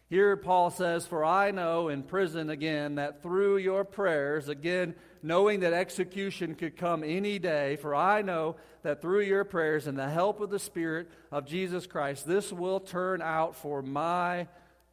Here, 0.08 0.38
Paul 0.38 0.70
says, 0.70 1.06
For 1.06 1.22
I 1.22 1.50
know 1.50 1.88
in 1.88 2.02
prison 2.02 2.48
again 2.48 2.94
that 2.94 3.22
through 3.22 3.58
your 3.58 3.84
prayers, 3.84 4.48
again, 4.48 4.94
knowing 5.22 5.60
that 5.60 5.74
execution 5.74 6.54
could 6.54 6.78
come 6.78 7.04
any 7.04 7.38
day, 7.38 7.76
for 7.76 7.94
I 7.94 8.22
know 8.22 8.56
that 8.82 9.02
through 9.02 9.22
your 9.22 9.44
prayers 9.44 9.86
and 9.86 9.98
the 9.98 10.08
help 10.08 10.40
of 10.40 10.48
the 10.48 10.58
Spirit 10.58 11.10
of 11.30 11.44
Jesus 11.44 11.86
Christ, 11.86 12.26
this 12.26 12.50
will 12.50 12.80
turn 12.80 13.20
out 13.20 13.54
for 13.54 13.82
my 13.82 14.48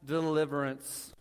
deliverance. 0.05 1.13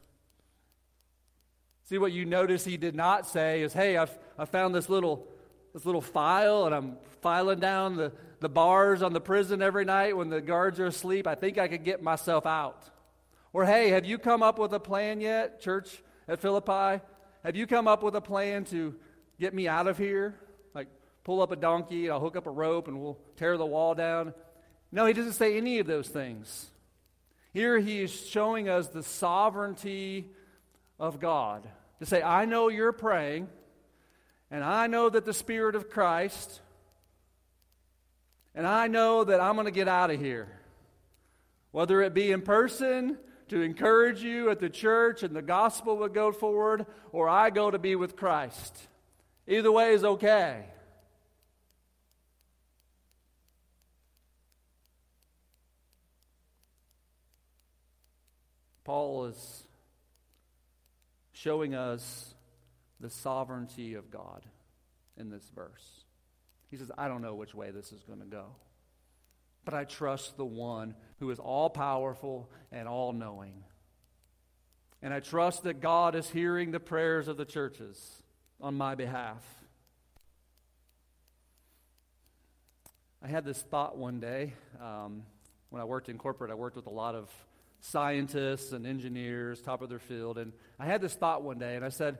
See, 1.84 1.98
what 1.98 2.12
you 2.12 2.24
notice 2.24 2.64
he 2.64 2.76
did 2.76 2.94
not 2.94 3.26
say 3.26 3.62
is, 3.62 3.72
Hey, 3.72 3.96
I've, 3.96 4.16
I 4.38 4.46
found 4.46 4.74
this 4.74 4.88
little, 4.88 5.26
this 5.72 5.84
little 5.84 6.00
file 6.00 6.66
and 6.66 6.74
I'm 6.74 6.96
filing 7.20 7.60
down 7.60 7.96
the, 7.96 8.12
the 8.40 8.48
bars 8.48 9.02
on 9.02 9.12
the 9.12 9.20
prison 9.20 9.62
every 9.62 9.84
night 9.84 10.16
when 10.16 10.28
the 10.28 10.40
guards 10.40 10.80
are 10.80 10.86
asleep. 10.86 11.26
I 11.26 11.34
think 11.34 11.58
I 11.58 11.68
could 11.68 11.84
get 11.84 12.02
myself 12.02 12.46
out. 12.46 12.84
Or, 13.52 13.64
hey, 13.64 13.90
have 13.90 14.04
you 14.04 14.18
come 14.18 14.42
up 14.42 14.58
with 14.58 14.72
a 14.72 14.80
plan 14.80 15.20
yet, 15.20 15.60
church 15.60 16.02
at 16.26 16.40
Philippi? 16.40 17.02
Have 17.44 17.54
you 17.54 17.66
come 17.66 17.86
up 17.86 18.02
with 18.02 18.16
a 18.16 18.20
plan 18.20 18.64
to 18.66 18.94
get 19.38 19.54
me 19.54 19.68
out 19.68 19.86
of 19.86 19.96
here? 19.96 20.34
Like, 20.74 20.88
pull 21.22 21.40
up 21.40 21.52
a 21.52 21.56
donkey, 21.56 22.10
I'll 22.10 22.20
hook 22.20 22.36
up 22.36 22.46
a 22.46 22.50
rope, 22.50 22.88
and 22.88 23.00
we'll 23.00 23.18
tear 23.36 23.56
the 23.56 23.66
wall 23.66 23.94
down. 23.94 24.34
No, 24.90 25.06
he 25.06 25.12
doesn't 25.12 25.34
say 25.34 25.56
any 25.56 25.78
of 25.78 25.86
those 25.86 26.08
things. 26.08 26.70
Here 27.54 27.78
he 27.78 28.02
is 28.02 28.11
showing 28.11 28.68
us 28.68 28.88
the 28.88 29.04
sovereignty 29.04 30.26
of 30.99 31.20
God. 31.20 31.66
To 32.00 32.06
say, 32.06 32.20
I 32.20 32.46
know 32.46 32.68
you're 32.68 32.92
praying, 32.92 33.49
and 34.50 34.64
I 34.64 34.88
know 34.88 35.08
that 35.08 35.25
the 35.25 35.32
Spirit 35.32 35.76
of 35.76 35.88
Christ, 35.88 36.61
and 38.56 38.66
I 38.66 38.88
know 38.88 39.23
that 39.23 39.40
I'm 39.40 39.54
going 39.54 39.66
to 39.66 39.70
get 39.70 39.87
out 39.87 40.11
of 40.11 40.20
here. 40.20 40.49
Whether 41.70 42.02
it 42.02 42.12
be 42.12 42.32
in 42.32 42.42
person 42.42 43.18
to 43.49 43.62
encourage 43.62 44.20
you 44.20 44.50
at 44.50 44.58
the 44.58 44.68
church 44.68 45.23
and 45.23 45.34
the 45.34 45.42
gospel 45.42 45.96
would 45.99 46.12
go 46.12 46.32
forward, 46.32 46.87
or 47.12 47.28
I 47.28 47.50
go 47.50 47.70
to 47.70 47.78
be 47.78 47.94
with 47.94 48.16
Christ. 48.16 48.76
Either 49.46 49.70
way 49.70 49.92
is 49.92 50.02
okay. 50.02 50.64
Paul 58.84 59.26
is 59.26 59.64
showing 61.32 61.74
us 61.74 62.34
the 63.00 63.10
sovereignty 63.10 63.94
of 63.94 64.10
God 64.10 64.44
in 65.16 65.30
this 65.30 65.44
verse. 65.54 66.04
He 66.70 66.76
says, 66.76 66.90
I 66.96 67.08
don't 67.08 67.22
know 67.22 67.34
which 67.34 67.54
way 67.54 67.70
this 67.70 67.92
is 67.92 68.02
going 68.02 68.20
to 68.20 68.26
go. 68.26 68.46
But 69.64 69.74
I 69.74 69.84
trust 69.84 70.36
the 70.36 70.44
one 70.44 70.94
who 71.18 71.30
is 71.30 71.38
all 71.38 71.70
powerful 71.70 72.50
and 72.70 72.86
all 72.86 73.12
knowing. 73.12 73.64
And 75.00 75.12
I 75.12 75.20
trust 75.20 75.64
that 75.64 75.80
God 75.80 76.14
is 76.14 76.28
hearing 76.30 76.70
the 76.70 76.80
prayers 76.80 77.28
of 77.28 77.36
the 77.36 77.44
churches 77.44 78.22
on 78.60 78.74
my 78.74 78.94
behalf. 78.94 79.42
I 83.22 83.28
had 83.28 83.44
this 83.44 83.62
thought 83.62 83.96
one 83.96 84.20
day. 84.20 84.52
Um, 84.82 85.22
when 85.70 85.80
I 85.80 85.86
worked 85.86 86.08
in 86.08 86.18
corporate, 86.18 86.50
I 86.50 86.54
worked 86.54 86.76
with 86.76 86.86
a 86.86 86.90
lot 86.90 87.14
of 87.14 87.30
scientists 87.90 88.72
and 88.72 88.86
engineers, 88.86 89.60
top 89.60 89.82
of 89.82 89.90
their 89.90 89.98
field. 89.98 90.38
And 90.38 90.52
I 90.78 90.86
had 90.86 91.02
this 91.02 91.14
thought 91.14 91.42
one 91.42 91.58
day, 91.58 91.76
and 91.76 91.84
I 91.84 91.90
said, 91.90 92.18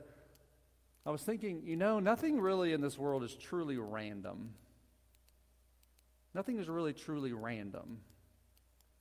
I 1.05 1.09
was 1.09 1.23
thinking, 1.23 1.63
you 1.65 1.75
know, 1.75 1.99
nothing 1.99 2.39
really 2.39 2.71
in 2.73 2.81
this 2.81 2.97
world 2.97 3.23
is 3.23 3.33
truly 3.35 3.77
random. 3.77 4.51
Nothing 6.35 6.59
is 6.59 6.67
really 6.67 6.93
truly 6.93 7.33
random. 7.33 7.99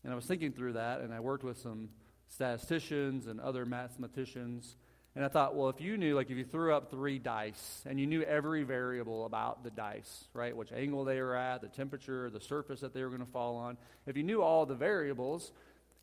And 0.05 0.13
I 0.13 0.17
was 0.17 0.25
thinking 0.25 0.53
through 0.53 0.75
that, 0.75 1.01
and 1.01 1.13
I 1.13 1.21
worked 1.21 1.45
with 1.45 1.59
some 1.59 1.91
statisticians 2.29 3.27
and 3.27 3.41
other 3.41 3.67
mathematicians. 3.67 4.77
And 5.17 5.25
I 5.25 5.29
thought, 5.29 5.55
well, 5.55 5.69
if 5.69 5.81
you 5.81 5.99
knew, 5.99 6.17
like 6.17 6.31
if 6.31 6.39
you 6.39 6.45
threw 6.45 6.75
up 6.75 6.91
three 6.91 7.19
dice 7.19 7.83
and 7.87 8.01
you 8.01 8.07
knew 8.07 8.23
every 8.23 8.63
variable 8.63 9.27
about 9.27 9.65
the 9.65 9.71
dice, 9.71 10.25
right, 10.33 10.57
which 10.57 10.73
angle 10.73 11.05
they 11.05 11.21
were 11.21 11.37
at, 11.37 11.61
the 11.61 11.69
temperature, 11.69 12.31
the 12.31 12.41
surface 12.41 12.81
that 12.81 12.95
they 12.95 13.03
were 13.03 13.11
going 13.11 13.25
to 13.25 13.31
fall 13.31 13.57
on, 13.57 13.77
if 14.07 14.17
you 14.17 14.23
knew 14.23 14.43
all 14.43 14.67
the 14.67 14.75
variables 14.75 15.53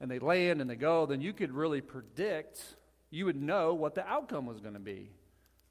and 0.02 0.10
they 0.10 0.20
land 0.20 0.60
and 0.60 0.70
they 0.70 0.76
go, 0.76 1.06
then 1.06 1.22
you 1.22 1.32
could 1.32 1.54
really 1.54 1.80
predict, 1.80 2.60
you 3.12 3.26
would 3.26 3.40
know 3.42 3.76
what 3.76 3.94
the 3.94 4.06
outcome 4.06 4.48
was 4.48 4.60
going 4.60 4.74
to 4.74 4.80
be. 4.80 5.12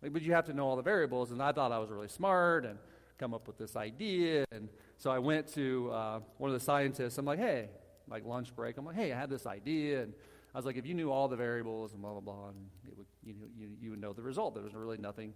Like, 0.01 0.13
but 0.13 0.23
you 0.23 0.33
have 0.33 0.47
to 0.47 0.55
know 0.55 0.67
all 0.67 0.77
the 0.77 0.83
variables. 0.83 1.33
And 1.33 1.43
I 1.43 1.53
thought 1.53 1.73
I 1.73 1.79
was 1.79 1.91
really 1.91 2.09
smart 2.09 2.65
and 2.65 2.79
come 3.19 3.35
up 3.35 3.49
with 3.49 3.59
this 3.59 3.75
idea. 3.75 4.45
And 4.53 4.69
so 4.97 5.11
I 5.11 5.19
went 5.19 5.53
to 5.55 5.91
uh, 5.93 6.21
one 6.39 6.49
of 6.49 6.55
the 6.55 6.65
scientists. 6.65 7.19
I'm 7.19 7.27
like, 7.27 7.41
hey, 7.41 7.69
like 8.09 8.25
lunch 8.25 8.55
break. 8.55 8.79
I'm 8.79 8.87
like, 8.87 8.97
hey, 8.97 9.13
I 9.13 9.19
had 9.19 9.31
this 9.31 9.47
idea. 9.47 10.05
And 10.05 10.15
I 10.55 10.59
was 10.59 10.65
like, 10.65 10.77
if 10.77 10.87
you 10.87 10.95
knew 10.95 11.11
all 11.11 11.27
the 11.27 11.37
variables 11.37 11.93
and 11.93 12.01
blah, 12.01 12.13
blah, 12.13 12.21
blah, 12.21 12.49
and 12.49 12.57
would, 12.97 13.07
you, 13.25 13.35
you, 13.59 13.69
you 13.81 13.91
would 13.91 14.01
know 14.01 14.13
the 14.13 14.23
result. 14.23 14.55
There 14.55 14.63
was 14.63 14.75
really 14.75 14.97
nothing 14.97 15.35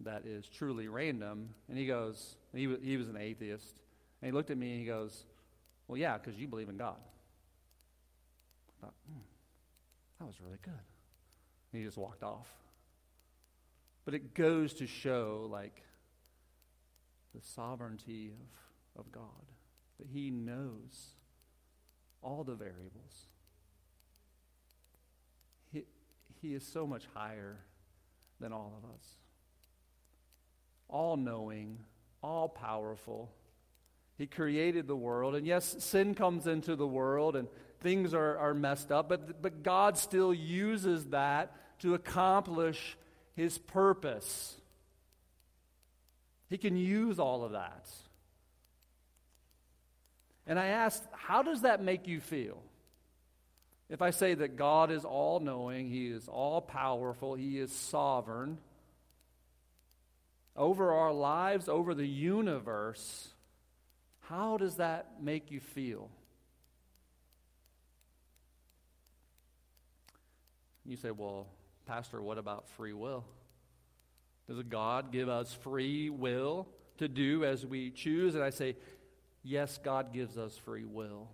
that 0.00 0.26
is 0.26 0.46
truly 0.46 0.86
random. 0.88 1.48
And 1.68 1.78
he 1.78 1.86
goes, 1.86 2.36
and 2.52 2.60
he, 2.60 2.76
he 2.82 2.98
was 2.98 3.08
an 3.08 3.16
atheist. 3.16 3.80
And 4.20 4.28
he 4.28 4.32
looked 4.32 4.50
at 4.50 4.58
me 4.58 4.72
and 4.72 4.80
he 4.80 4.86
goes, 4.86 5.24
Well, 5.86 5.96
yeah, 5.96 6.18
because 6.18 6.38
you 6.38 6.46
believe 6.46 6.68
in 6.68 6.76
God. 6.76 6.98
Thought, 8.80 8.94
hmm, 9.10 9.18
that 10.18 10.26
was 10.26 10.40
really 10.40 10.58
good. 10.62 10.72
And 11.72 11.80
he 11.80 11.84
just 11.84 11.98
walked 11.98 12.22
off. 12.22 12.48
But 14.04 14.14
it 14.14 14.34
goes 14.34 14.74
to 14.74 14.86
show, 14.86 15.48
like, 15.50 15.82
the 17.34 17.40
sovereignty 17.42 18.32
of, 18.96 19.04
of 19.04 19.12
God, 19.12 19.22
that 19.98 20.08
He 20.08 20.30
knows 20.30 21.14
all 22.22 22.44
the 22.44 22.54
variables. 22.54 23.26
He, 25.72 25.84
he 26.40 26.54
is 26.54 26.66
so 26.66 26.86
much 26.86 27.04
higher 27.14 27.58
than 28.40 28.52
all 28.52 28.80
of 28.82 28.90
us, 28.90 29.04
all 30.88 31.16
knowing, 31.16 31.78
all 32.22 32.48
powerful. 32.48 33.30
He 34.16 34.26
created 34.26 34.86
the 34.88 34.96
world, 34.96 35.34
and 35.34 35.46
yes, 35.46 35.76
sin 35.80 36.14
comes 36.14 36.46
into 36.46 36.74
the 36.76 36.86
world 36.86 37.36
and 37.36 37.46
things 37.80 38.14
are, 38.14 38.36
are 38.38 38.54
messed 38.54 38.90
up, 38.90 39.08
but, 39.08 39.40
but 39.40 39.62
God 39.62 39.96
still 39.96 40.32
uses 40.32 41.06
that 41.06 41.54
to 41.80 41.94
accomplish 41.94 42.96
His 43.34 43.58
purpose. 43.58 44.56
He 46.50 46.58
can 46.58 46.76
use 46.76 47.18
all 47.18 47.44
of 47.44 47.52
that. 47.52 47.88
And 50.46 50.58
I 50.58 50.66
asked, 50.68 51.04
how 51.12 51.42
does 51.42 51.62
that 51.62 51.82
make 51.82 52.08
you 52.08 52.20
feel? 52.20 52.62
If 53.90 54.02
I 54.02 54.10
say 54.10 54.34
that 54.34 54.56
God 54.56 54.90
is 54.90 55.04
all 55.04 55.40
knowing, 55.40 55.88
He 55.88 56.08
is 56.08 56.28
all 56.28 56.60
powerful, 56.60 57.34
He 57.34 57.58
is 57.58 57.72
sovereign 57.72 58.58
over 60.58 60.92
our 60.92 61.12
lives, 61.12 61.68
over 61.68 61.94
the 61.94 62.06
universe, 62.06 63.28
how 64.22 64.58
does 64.58 64.74
that 64.76 65.22
make 65.22 65.50
you 65.50 65.60
feel? 65.60 66.10
You 70.88 70.96
say, 70.96 71.10
well, 71.10 71.46
Pastor, 71.84 72.22
what 72.22 72.38
about 72.38 72.66
free 72.70 72.94
will? 72.94 73.26
Does 74.48 74.62
God 74.62 75.12
give 75.12 75.28
us 75.28 75.52
free 75.52 76.08
will 76.08 76.66
to 76.96 77.08
do 77.08 77.44
as 77.44 77.66
we 77.66 77.90
choose? 77.90 78.34
And 78.34 78.42
I 78.42 78.48
say, 78.48 78.74
yes, 79.42 79.78
God 79.84 80.14
gives 80.14 80.38
us 80.38 80.56
free 80.56 80.86
will. 80.86 81.28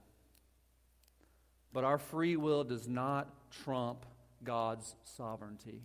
But 1.73 1.85
our 1.85 1.99
free 1.99 2.35
will 2.35 2.65
does 2.65 2.89
not 2.89 3.33
trump 3.63 4.05
God's 4.43 4.97
sovereignty. 5.05 5.83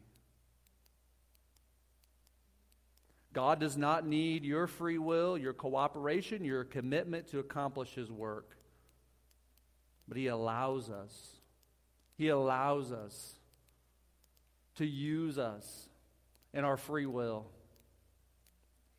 God 3.34 3.60
does 3.60 3.78
not 3.78 4.08
need 4.08 4.44
your 4.44 4.66
free 4.66 4.98
will, 4.98 5.38
your 5.38 5.54
cooperation, 5.54 6.44
your 6.44 6.64
commitment 6.64 7.28
to 7.28 7.38
accomplish 7.38 7.94
His 7.94 8.12
work. 8.12 8.58
But 10.08 10.18
He 10.18 10.26
allows 10.26 10.90
us. 10.90 11.14
He 12.18 12.30
allows 12.30 12.92
us 12.92 13.39
to 14.80 14.86
use 14.86 15.38
us 15.38 15.88
in 16.54 16.66
our 16.66 16.78
free 16.78 17.06
will. 17.06 17.46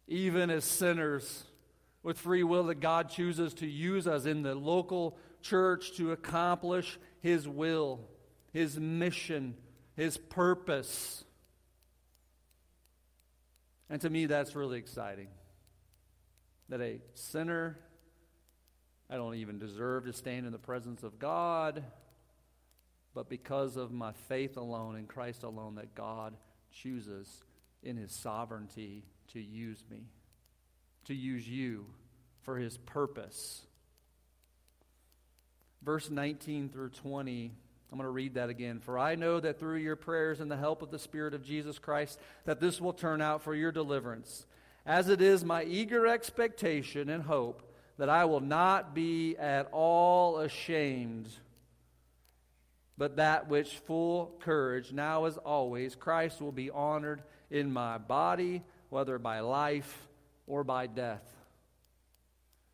Even 0.06 0.50
as 0.50 0.64
sinners 0.64 1.44
with 2.02 2.18
free 2.18 2.42
will, 2.42 2.64
that 2.64 2.80
God 2.80 3.10
chooses 3.10 3.54
to 3.54 3.66
use 3.66 4.06
us 4.06 4.24
in 4.24 4.42
the 4.42 4.54
local 4.54 5.18
church 5.42 5.96
to 5.96 6.12
accomplish 6.12 6.98
His 7.20 7.48
will, 7.48 8.00
His 8.52 8.78
mission, 8.78 9.56
His 9.96 10.16
purpose. 10.16 11.24
And 13.88 14.00
to 14.02 14.10
me, 14.10 14.26
that's 14.26 14.54
really 14.54 14.78
exciting. 14.78 15.28
That 16.68 16.80
a 16.80 17.00
sinner, 17.14 17.78
I 19.08 19.16
don't 19.16 19.34
even 19.34 19.58
deserve 19.58 20.04
to 20.04 20.12
stand 20.12 20.46
in 20.46 20.52
the 20.52 20.58
presence 20.58 21.02
of 21.02 21.18
God, 21.18 21.82
but 23.14 23.28
because 23.28 23.76
of 23.76 23.90
my 23.90 24.12
faith 24.28 24.56
alone 24.56 24.96
in 24.96 25.06
Christ 25.06 25.42
alone, 25.42 25.76
that 25.76 25.94
God 25.94 26.34
chooses 26.70 27.42
in 27.82 27.96
his 27.96 28.12
sovereignty 28.12 29.04
to 29.32 29.40
use 29.40 29.84
me, 29.90 30.04
to 31.06 31.14
use 31.14 31.48
you 31.48 31.86
for 32.42 32.58
his 32.58 32.78
purpose. 32.78 33.62
Verse 35.82 36.10
19 36.10 36.68
through 36.68 36.90
20. 36.90 37.52
I'm 37.92 37.98
going 37.98 38.06
to 38.06 38.10
read 38.10 38.34
that 38.34 38.50
again. 38.50 38.78
For 38.78 38.98
I 38.98 39.16
know 39.16 39.40
that 39.40 39.58
through 39.58 39.78
your 39.78 39.96
prayers 39.96 40.38
and 40.40 40.50
the 40.50 40.56
help 40.56 40.82
of 40.82 40.90
the 40.90 40.98
Spirit 40.98 41.34
of 41.34 41.42
Jesus 41.42 41.78
Christ, 41.78 42.20
that 42.44 42.60
this 42.60 42.80
will 42.80 42.92
turn 42.92 43.20
out 43.20 43.42
for 43.42 43.54
your 43.54 43.72
deliverance. 43.72 44.46
As 44.86 45.08
it 45.08 45.20
is 45.20 45.44
my 45.44 45.64
eager 45.64 46.06
expectation 46.06 47.08
and 47.08 47.24
hope 47.24 47.62
that 47.98 48.08
I 48.08 48.24
will 48.26 48.40
not 48.40 48.94
be 48.94 49.36
at 49.36 49.68
all 49.72 50.38
ashamed 50.38 51.28
but 53.00 53.16
that 53.16 53.48
which 53.48 53.78
full 53.78 54.36
courage, 54.40 54.92
now 54.92 55.24
as 55.24 55.38
always, 55.38 55.94
Christ 55.94 56.42
will 56.42 56.52
be 56.52 56.68
honored 56.68 57.22
in 57.50 57.72
my 57.72 57.96
body, 57.96 58.62
whether 58.90 59.18
by 59.18 59.40
life 59.40 60.06
or 60.46 60.64
by 60.64 60.86
death. 60.86 61.24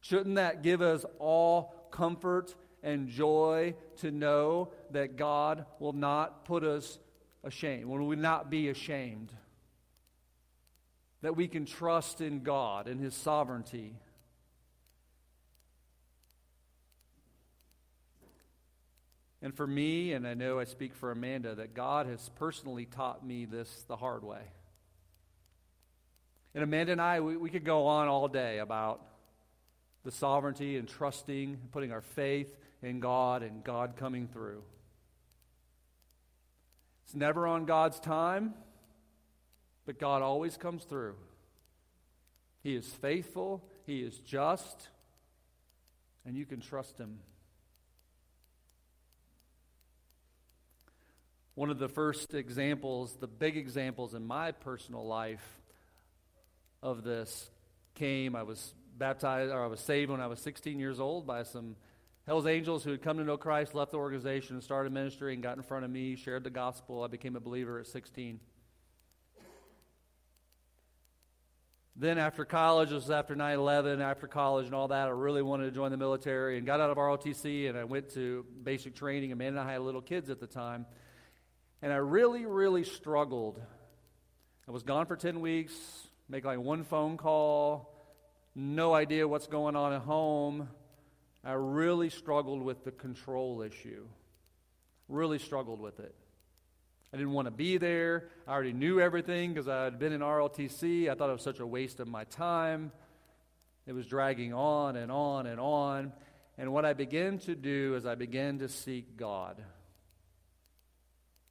Shouldn't 0.01 0.35
that 0.35 0.65
give 0.65 0.83
us 0.83 1.07
all 1.21 1.73
comfort 1.93 2.57
and 2.83 3.09
joy 3.09 3.77
to 3.99 4.11
know 4.11 4.73
that 4.91 5.15
God 5.15 5.65
will 5.79 5.93
not 5.93 6.45
put 6.45 6.65
us 6.65 6.99
ashamed, 7.45 7.87
will 7.87 8.05
we 8.05 8.17
not 8.17 8.51
be 8.51 8.69
ashamed? 8.69 9.33
That 11.23 11.37
we 11.37 11.47
can 11.47 11.67
trust 11.67 12.21
in 12.21 12.43
God 12.43 12.89
and 12.89 13.01
His 13.01 13.15
sovereignty 13.15 13.95
And 19.47 19.55
for 19.55 19.65
me, 19.65 20.13
and 20.13 20.27
I 20.27 20.35
know 20.35 20.59
I 20.59 20.65
speak 20.65 20.93
for 20.93 21.13
Amanda, 21.13 21.55
that 21.55 21.73
God 21.73 22.09
has 22.09 22.31
personally 22.35 22.85
taught 22.85 23.25
me 23.25 23.45
this 23.45 23.85
the 23.87 23.95
hard 23.95 24.25
way. 24.25 24.41
And 26.53 26.65
Amanda 26.65 26.91
and 26.91 27.01
I, 27.01 27.21
we, 27.21 27.37
we 27.37 27.49
could 27.49 27.63
go 27.65 27.87
on 27.87 28.09
all 28.09 28.27
day 28.27 28.59
about 28.59 29.07
the 30.03 30.11
sovereignty 30.11 30.77
and 30.79 30.89
trusting, 30.89 31.59
putting 31.71 31.93
our 31.93 32.01
faith 32.01 32.49
in 32.83 32.99
God 32.99 33.45
and 33.45 33.63
God 33.63 33.95
coming 33.97 34.27
through. 34.27 34.65
It's 37.05 37.15
never 37.15 37.47
on 37.47 37.67
God's 37.67 38.01
time, 38.01 38.53
but 39.85 40.01
God 40.01 40.23
always 40.23 40.57
comes 40.57 40.83
through. 40.83 41.15
He 42.65 42.75
is 42.75 42.85
faithful, 42.85 43.63
He 43.87 44.01
is 44.01 44.19
just, 44.19 44.89
and 46.25 46.37
you 46.37 46.47
can 46.47 46.59
trust 46.59 46.99
Him. 46.99 47.21
One 51.57 51.71
of 51.71 51.79
the 51.79 51.89
first 51.89 52.35
examples, 52.35 53.17
the 53.19 53.27
big 53.27 53.57
examples 53.57 54.13
in 54.13 54.27
my 54.27 54.53
personal 54.53 55.07
life 55.07 55.59
of 56.83 57.03
this 57.03 57.51
came. 57.95 58.37
I 58.37 58.43
was 58.43 58.75
baptized, 58.99 59.51
or 59.51 59.65
I 59.65 59.67
was 59.67 59.81
saved 59.81 60.11
when 60.11 60.21
I 60.21 60.27
was 60.27 60.39
16 60.41 60.79
years 60.79 61.01
old 61.01 61.27
by 61.27 61.45
some 61.45 61.77
Hell's 62.27 62.47
Angels 62.47 62.85
who 62.85 62.91
had 62.91 63.01
come 63.01 63.17
to 63.17 63.25
know 63.25 63.39
Christ, 63.39 63.75
left 63.75 63.93
the 63.93 63.97
organization, 63.97 64.57
and 64.57 64.63
started 64.63 64.93
ministry, 64.93 65.33
and 65.33 65.43
got 65.43 65.57
in 65.57 65.63
front 65.63 65.87
of 65.87 65.91
me, 65.91 66.15
shared 66.15 66.45
the 66.45 66.51
gospel. 66.51 67.03
I 67.03 67.07
became 67.07 67.37
a 67.37 67.41
believer 67.41 67.81
at 67.81 67.87
16. 67.87 68.39
Then, 71.99 72.19
after 72.19 72.45
college, 72.45 72.91
this 72.91 73.05
was 73.05 73.11
after 73.11 73.35
9 73.35 73.59
11, 73.59 74.03
after 74.03 74.27
college 74.27 74.67
and 74.67 74.75
all 74.75 74.89
that, 74.89 75.09
I 75.09 75.13
really 75.13 75.41
wanted 75.41 75.65
to 75.65 75.71
join 75.71 75.91
the 75.91 75.97
military 75.97 76.59
and 76.59 76.67
got 76.67 76.81
out 76.81 76.91
of 76.91 76.99
ROTC 76.99 77.71
and 77.71 77.79
I 77.79 77.85
went 77.85 78.11
to 78.11 78.45
basic 78.63 78.95
training. 78.95 79.33
Amanda 79.33 79.63
and 79.63 79.71
I 79.71 79.73
had 79.73 79.81
little 79.81 80.03
kids 80.03 80.29
at 80.29 80.39
the 80.39 80.47
time. 80.47 80.85
And 81.87 81.93
I 81.93 81.99
really, 81.99 82.47
really 82.47 82.83
struggled. 82.83 83.63
I 84.67 84.73
was 84.73 84.83
gone 84.83 85.07
for 85.07 85.15
10 85.15 85.41
weeks, 85.41 85.73
make 86.29 86.45
like 86.45 86.59
one 86.59 86.83
phone 86.83 87.17
call, 87.17 87.95
no 88.57 88.93
idea 88.93 89.29
what's 89.29 89.47
going 89.47 89.77
on 89.77 89.93
at 89.93 90.01
home. 90.01 90.69
I 91.45 91.53
really 91.53 92.11
struggled 92.11 92.61
with 92.61 92.83
the 92.83 92.91
control 92.91 93.63
issue. 93.63 94.05
Really 95.09 95.39
struggled 95.39 95.79
with 95.81 96.01
it. 96.01 96.13
I 97.15 97.19
didn't 97.19 97.35
want 97.35 97.47
to 97.47 97.53
be 97.53 97.79
there. 97.79 98.31
I 98.49 98.51
already 98.51 98.73
knew 98.73 99.01
everything 99.01 99.55
because 99.55 99.69
I 99.69 99.85
had 99.85 100.01
been 100.01 100.13
in 100.13 100.23
ROTC. 100.23 101.09
I 101.09 101.15
thought 101.15 101.31
it 101.31 101.35
was 101.35 101.43
such 101.43 101.61
a 101.61 101.67
waste 101.69 102.01
of 102.01 102.09
my 102.09 102.25
time. 102.25 102.91
It 103.87 103.93
was 103.93 104.09
dragging 104.09 104.53
on 104.53 104.97
and 104.97 105.13
on 105.13 105.47
and 105.47 105.61
on. 105.61 106.13
And 106.59 106.73
what 106.73 106.85
I 106.85 106.95
began 106.95 107.39
to 107.39 107.55
do 107.55 107.95
is 107.95 108.07
I 108.07 108.17
began 108.17 108.59
to 108.59 108.69
seek 108.69 109.17
God. 109.17 109.63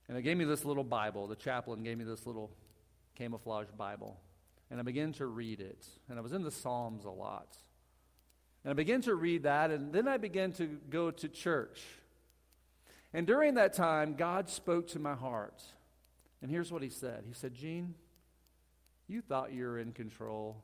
And 0.08 0.18
they 0.18 0.22
gave 0.22 0.38
me 0.38 0.46
this 0.46 0.66
little 0.66 0.84
Bible. 0.84 1.28
The 1.28 1.36
chaplain 1.36 1.84
gave 1.84 1.98
me 1.98 2.04
this 2.04 2.26
little 2.26 2.52
camouflage 3.16 3.68
Bible. 3.78 4.20
And 4.70 4.80
I 4.80 4.84
began 4.84 5.14
to 5.14 5.26
read 5.26 5.60
it. 5.60 5.86
And 6.10 6.20
I 6.20 6.22
was 6.22 6.32
in 6.32 6.44
the 6.44 6.52
Psalms 6.52 7.06
a 7.06 7.10
lot. 7.10 7.58
And 8.64 8.72
I 8.72 8.74
began 8.74 9.02
to 9.02 9.14
read 9.14 9.44
that, 9.44 9.70
and 9.70 9.94
then 9.94 10.08
I 10.08 10.18
began 10.18 10.52
to 10.54 10.66
go 10.66 11.12
to 11.12 11.30
church. 11.30 11.84
And 13.14 13.28
during 13.28 13.54
that 13.54 13.74
time, 13.74 14.16
God 14.16 14.50
spoke 14.50 14.88
to 14.90 15.00
my 15.00 15.14
heart. 15.14 15.62
And 16.42 16.50
here's 16.50 16.72
what 16.72 16.82
He 16.82 16.90
said 16.90 17.26
He 17.28 17.34
said, 17.34 17.54
Gene, 17.54 17.94
You 19.08 19.22
thought 19.22 19.54
you 19.54 19.66
were 19.66 19.78
in 19.78 19.92
control 19.92 20.64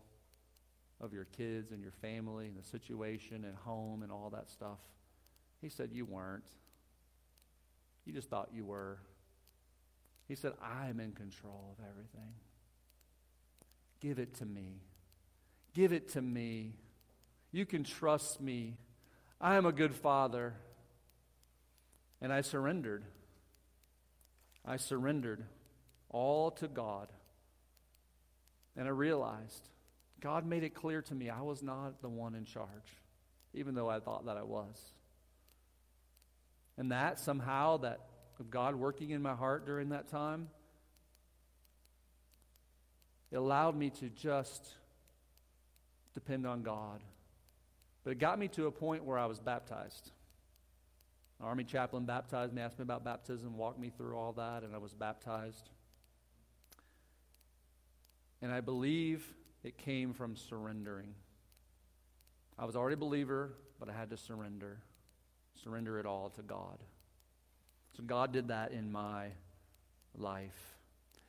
of 0.99 1.13
your 1.13 1.25
kids 1.25 1.71
and 1.71 1.81
your 1.81 1.91
family 1.91 2.47
and 2.47 2.57
the 2.57 2.67
situation 2.67 3.45
and 3.45 3.55
home 3.55 4.01
and 4.01 4.11
all 4.11 4.31
that 4.31 4.49
stuff. 4.49 4.79
He 5.61 5.69
said, 5.69 5.91
You 5.93 6.05
weren't. 6.05 6.43
You 8.05 8.13
just 8.13 8.29
thought 8.29 8.49
you 8.51 8.65
were. 8.65 8.97
He 10.31 10.35
said, 10.35 10.53
I 10.63 10.87
am 10.87 11.01
in 11.01 11.11
control 11.11 11.75
of 11.77 11.85
everything. 11.89 12.31
Give 13.99 14.17
it 14.17 14.35
to 14.35 14.45
me. 14.45 14.79
Give 15.73 15.91
it 15.91 16.13
to 16.13 16.21
me. 16.21 16.77
You 17.51 17.65
can 17.65 17.83
trust 17.83 18.39
me. 18.39 18.77
I 19.41 19.57
am 19.57 19.65
a 19.65 19.73
good 19.73 19.93
father. 19.93 20.53
And 22.21 22.31
I 22.31 22.39
surrendered. 22.39 23.03
I 24.63 24.77
surrendered 24.77 25.43
all 26.09 26.51
to 26.51 26.69
God. 26.69 27.09
And 28.77 28.87
I 28.87 28.91
realized 28.91 29.67
God 30.21 30.45
made 30.45 30.63
it 30.63 30.73
clear 30.73 31.01
to 31.01 31.13
me 31.13 31.29
I 31.29 31.41
was 31.41 31.61
not 31.61 32.01
the 32.01 32.07
one 32.07 32.35
in 32.35 32.45
charge, 32.45 33.01
even 33.53 33.75
though 33.75 33.89
I 33.89 33.99
thought 33.99 34.27
that 34.27 34.37
I 34.37 34.43
was. 34.43 34.81
And 36.77 36.93
that 36.93 37.19
somehow, 37.19 37.79
that 37.79 37.99
of 38.41 38.49
God 38.49 38.75
working 38.75 39.11
in 39.11 39.21
my 39.21 39.35
heart 39.35 39.65
during 39.65 39.89
that 39.89 40.09
time, 40.09 40.49
it 43.31 43.37
allowed 43.37 43.77
me 43.77 43.89
to 43.91 44.09
just 44.09 44.73
depend 46.13 46.45
on 46.45 46.63
God. 46.63 47.01
But 48.03 48.11
it 48.11 48.19
got 48.19 48.37
me 48.37 48.49
to 48.49 48.65
a 48.65 48.71
point 48.71 49.05
where 49.05 49.17
I 49.17 49.27
was 49.27 49.39
baptized. 49.39 50.11
An 51.39 51.45
Army 51.45 51.63
chaplain 51.63 52.05
baptized 52.05 52.51
me, 52.51 52.61
asked 52.61 52.79
me 52.79 52.83
about 52.83 53.05
baptism, 53.05 53.55
walked 53.55 53.79
me 53.79 53.91
through 53.95 54.17
all 54.17 54.33
that, 54.33 54.63
and 54.63 54.75
I 54.75 54.79
was 54.79 54.93
baptized. 54.93 55.69
And 58.41 58.51
I 58.51 58.59
believe 58.59 59.23
it 59.63 59.77
came 59.77 60.13
from 60.13 60.35
surrendering. 60.35 61.13
I 62.57 62.65
was 62.65 62.75
already 62.75 62.95
a 62.95 62.97
believer, 62.97 63.53
but 63.79 63.87
I 63.87 63.93
had 63.93 64.09
to 64.09 64.17
surrender. 64.17 64.79
Surrender 65.63 65.99
it 65.99 66.07
all 66.07 66.31
to 66.31 66.41
God. 66.41 66.79
So 68.01 68.07
God 68.07 68.33
did 68.33 68.47
that 68.47 68.71
in 68.71 68.91
my 68.91 69.27
life. 70.17 70.77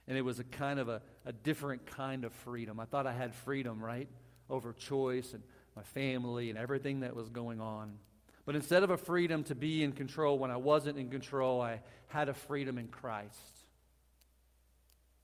And 0.08 0.16
it 0.16 0.22
was 0.22 0.38
a 0.38 0.44
kind 0.44 0.78
of 0.78 0.88
a, 0.88 1.02
a 1.26 1.32
different 1.32 1.86
kind 1.86 2.24
of 2.24 2.32
freedom. 2.32 2.80
I 2.80 2.86
thought 2.86 3.06
I 3.06 3.12
had 3.12 3.34
freedom, 3.34 3.82
right? 3.82 4.08
Over 4.48 4.72
choice 4.72 5.34
and 5.34 5.42
my 5.76 5.82
family 5.82 6.50
and 6.50 6.58
everything 6.58 7.00
that 7.00 7.14
was 7.14 7.28
going 7.28 7.60
on. 7.60 7.98
But 8.44 8.56
instead 8.56 8.82
of 8.82 8.90
a 8.90 8.96
freedom 8.96 9.44
to 9.44 9.54
be 9.54 9.84
in 9.84 9.92
control 9.92 10.38
when 10.38 10.50
I 10.50 10.56
wasn't 10.56 10.98
in 10.98 11.10
control, 11.10 11.60
I 11.60 11.80
had 12.08 12.28
a 12.28 12.34
freedom 12.34 12.78
in 12.78 12.88
Christ. 12.88 13.38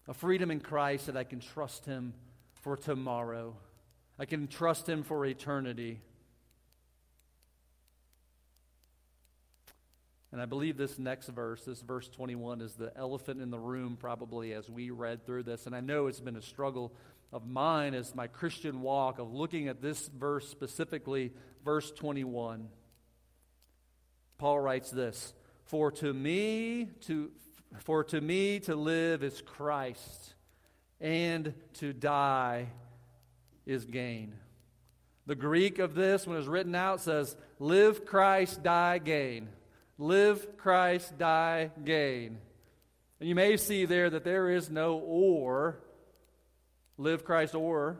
A 0.06 0.14
freedom 0.14 0.50
in 0.50 0.60
Christ 0.60 1.06
that 1.06 1.16
I 1.16 1.24
can 1.24 1.40
trust 1.40 1.86
Him 1.86 2.14
for 2.62 2.76
tomorrow. 2.76 3.56
I 4.18 4.26
can 4.26 4.48
trust 4.48 4.88
Him 4.88 5.02
for 5.02 5.24
eternity. 5.26 6.00
And 10.38 10.42
I 10.44 10.46
believe 10.46 10.76
this 10.76 11.00
next 11.00 11.26
verse, 11.30 11.64
this 11.64 11.80
verse 11.80 12.08
21, 12.08 12.60
is 12.60 12.74
the 12.74 12.96
elephant 12.96 13.42
in 13.42 13.50
the 13.50 13.58
room, 13.58 13.96
probably, 13.98 14.52
as 14.52 14.70
we 14.70 14.90
read 14.90 15.26
through 15.26 15.42
this. 15.42 15.66
And 15.66 15.74
I 15.74 15.80
know 15.80 16.06
it's 16.06 16.20
been 16.20 16.36
a 16.36 16.42
struggle 16.42 16.92
of 17.32 17.44
mine 17.44 17.92
as 17.92 18.14
my 18.14 18.28
Christian 18.28 18.80
walk 18.80 19.18
of 19.18 19.34
looking 19.34 19.66
at 19.66 19.82
this 19.82 20.06
verse 20.06 20.48
specifically, 20.48 21.32
verse 21.64 21.90
21. 21.90 22.68
Paul 24.38 24.60
writes 24.60 24.92
this 24.92 25.34
For 25.64 25.90
to 25.90 26.14
me 26.14 26.86
to 27.06 27.32
for 27.80 28.04
to 28.04 28.20
me 28.20 28.60
to 28.60 28.76
live 28.76 29.24
is 29.24 29.42
Christ, 29.42 30.34
and 31.00 31.52
to 31.80 31.92
die 31.92 32.68
is 33.66 33.86
gain. 33.86 34.36
The 35.26 35.34
Greek 35.34 35.80
of 35.80 35.96
this, 35.96 36.28
when 36.28 36.38
it's 36.38 36.46
written 36.46 36.76
out, 36.76 37.00
says, 37.00 37.36
Live 37.58 38.06
Christ, 38.06 38.62
die 38.62 38.98
gain. 38.98 39.48
Live 39.98 40.56
Christ, 40.56 41.18
die 41.18 41.72
gain. 41.84 42.38
And 43.18 43.28
you 43.28 43.34
may 43.34 43.56
see 43.56 43.84
there 43.84 44.08
that 44.08 44.22
there 44.22 44.48
is 44.48 44.70
no 44.70 44.98
or, 44.98 45.80
live 46.96 47.24
Christ 47.24 47.56
or 47.56 47.98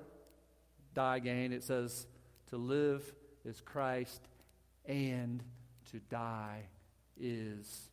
die 0.95 1.19
gain. 1.19 1.53
It 1.53 1.65
says, 1.65 2.07
To 2.51 2.57
live 2.57 3.03
is 3.45 3.61
Christ, 3.61 4.21
and 4.87 5.43
to 5.91 5.99
die 6.09 6.63
is 7.21 7.91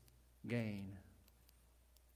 gain. 0.48 0.92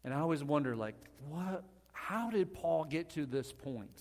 And 0.03 0.13
I 0.13 0.19
always 0.19 0.43
wonder, 0.43 0.75
like, 0.75 0.95
what, 1.27 1.63
how 1.91 2.29
did 2.29 2.53
Paul 2.53 2.85
get 2.85 3.09
to 3.11 3.25
this 3.25 3.51
point 3.51 3.99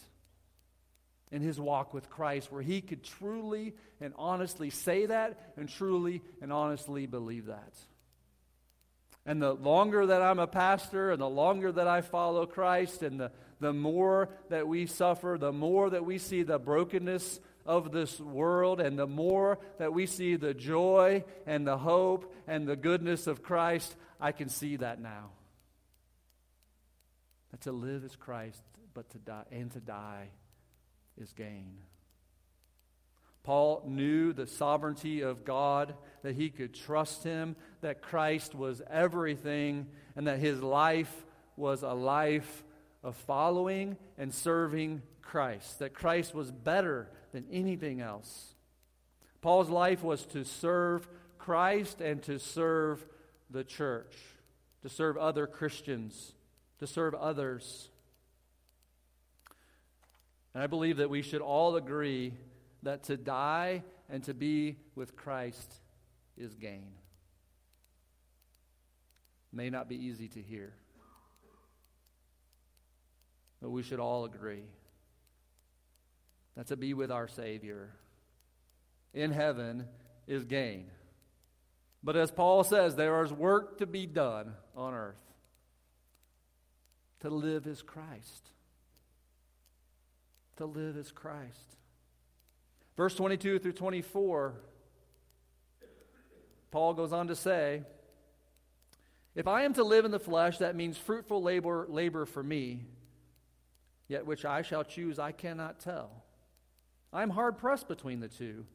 in 1.31 1.43
his 1.43 1.61
walk 1.61 1.93
with 1.93 2.09
Christ 2.09 2.51
where 2.51 2.63
he 2.63 2.81
could 2.81 3.03
truly 3.03 3.75
and 4.01 4.15
honestly 4.17 4.71
say 4.71 5.07
that 5.07 5.53
and 5.57 5.69
truly 5.69 6.23
and 6.41 6.53
honestly 6.53 7.07
believe 7.07 7.47
that? 7.47 7.75
And 9.27 9.43
the 9.43 9.53
longer 9.53 10.07
that 10.07 10.23
I'm 10.23 10.39
a 10.39 10.47
pastor 10.47 11.11
and 11.11 11.21
the 11.21 11.29
longer 11.29 11.71
that 11.71 11.87
I 11.87 12.01
follow 12.01 12.47
Christ 12.47 13.03
and 13.03 13.21
the, 13.21 13.31
the 13.61 13.75
more 13.75 14.31
that 14.49 14.67
we 14.67 14.87
suffer, 14.87 15.37
the 15.39 15.53
more 15.53 15.91
that 15.91 16.05
we 16.05 16.17
see 16.17 16.45
the 16.45 16.59
brokenness 16.59 17.41
of 17.67 17.93
this 17.93 18.19
world, 18.19 18.81
and 18.81 18.99
the 18.99 19.07
more 19.07 19.59
that 19.79 19.93
we 19.93 20.07
see 20.07 20.37
the 20.37 20.55
joy 20.55 21.23
and 21.47 21.67
the 21.67 21.77
hope 21.77 22.35
and 22.47 22.67
the 22.67 22.77
goodness 22.77 23.27
of 23.27 23.43
Christ, 23.43 23.95
I 24.19 24.33
can 24.33 24.49
see 24.49 24.77
that 24.77 24.99
now. 24.99 25.29
That 27.51 27.61
to 27.63 27.73
live 27.73 28.05
is 28.05 28.17
Christ, 28.17 28.63
but 28.95 29.11
to 29.11 29.19
die 29.19 29.45
and 29.53 29.71
to 29.73 29.81
die 29.81 30.29
is 31.21 31.33
gain. 31.33 31.79
Paul 33.43 33.83
knew 33.87 34.33
the 34.33 34.47
sovereignty 34.47 35.23
of 35.23 35.45
God, 35.45 35.95
that 36.23 36.35
he 36.35 36.51
could 36.51 36.75
trust 36.75 37.25
him, 37.25 37.57
that 37.81 38.03
Christ 38.03 38.55
was 38.55 38.83
everything, 38.91 39.87
and 40.17 40.27
that 40.27 40.39
his 40.39 40.63
life 40.63 41.25
was 41.57 41.83
a 41.83 41.95
life 41.95 42.63
of 43.03 43.17
following 43.17 43.97
and 44.19 44.35
serving 44.35 45.03
Christ, 45.23 45.79
that 45.79 45.95
Christ 45.95 46.35
was 46.35 46.51
better 46.51 47.11
than 47.33 47.47
anything 47.51 48.01
else. 48.01 48.55
Paul's 49.41 49.71
life 49.71 50.03
was 50.03 50.27
to 50.27 50.45
serve 50.45 51.09
Christ 51.39 52.01
and 52.01 52.23
to 52.25 52.39
serve 52.39 53.07
the 53.51 53.65
church, 53.65 54.15
to 54.83 54.89
serve 54.89 55.17
other 55.17 55.47
Christians, 55.47 56.35
to 56.81 56.87
serve 56.87 57.15
others. 57.15 57.89
And 60.55 60.63
I 60.63 60.67
believe 60.67 60.97
that 60.99 61.11
we 61.11 61.23
should 61.23 61.41
all 61.41 61.77
agree 61.77 62.35
that 62.83 63.05
to 63.05 63.17
die 63.17 63.83
and 64.09 64.23
to 64.25 64.35
be 64.35 64.77
with 64.95 65.17
Christ 65.17 65.73
is 66.37 66.55
gain. 66.55 66.93
May 69.53 69.71
not 69.71 69.89
be 69.89 69.97
easy 69.97 70.29
to 70.29 70.43
hear, 70.43 70.75
but 73.61 73.71
we 73.71 73.83
should 73.83 74.01
all 74.01 74.25
agree 74.25 74.65
that 76.57 76.67
to 76.69 76.77
be 76.77 76.93
with 76.93 77.11
our 77.11 77.29
Savior 77.29 77.91
in 79.15 79.31
heaven 79.31 79.87
is 80.27 80.45
gain. 80.45 80.91
But 82.03 82.17
as 82.17 82.31
Paul 82.31 82.63
says, 82.63 82.95
there 82.95 83.23
is 83.25 83.33
work 83.33 83.79
to 83.79 83.87
be 83.87 84.07
done 84.07 84.55
on 84.77 84.95
earth. 84.95 85.17
To 87.21 87.31
live 87.31 87.67
is 87.67 87.83
Christ. 87.83 88.51
To 90.59 90.67
live 90.67 90.97
as 90.97 91.13
Christ. 91.13 91.77
Verse 92.97 93.15
22 93.15 93.61
through 93.61 93.75
24, 93.75 94.55
Paul 96.73 96.95
goes 96.95 97.13
on 97.13 97.29
to 97.29 97.37
say, 97.37 97.83
If 99.37 99.47
I 99.47 99.63
am 99.63 99.73
to 99.75 99.85
live 99.85 100.05
in 100.05 100.11
the 100.11 100.19
flesh, 100.19 100.59
that 100.59 100.75
means 100.75 100.99
fruitful 100.99 101.41
labor, 101.41 101.87
labor 101.89 102.27
for 102.27 102.43
me, 102.43 102.87
yet 104.09 104.27
which 104.27 104.45
I 104.45 104.63
shall 104.63 104.83
choose, 104.83 105.21
I 105.21 105.31
cannot 105.31 105.79
tell. 105.79 106.25
I'm 107.13 107.31
hard 107.31 107.57
pressed 107.57 107.87
between 107.87 108.19
the 108.19 108.27
two. 108.27 108.67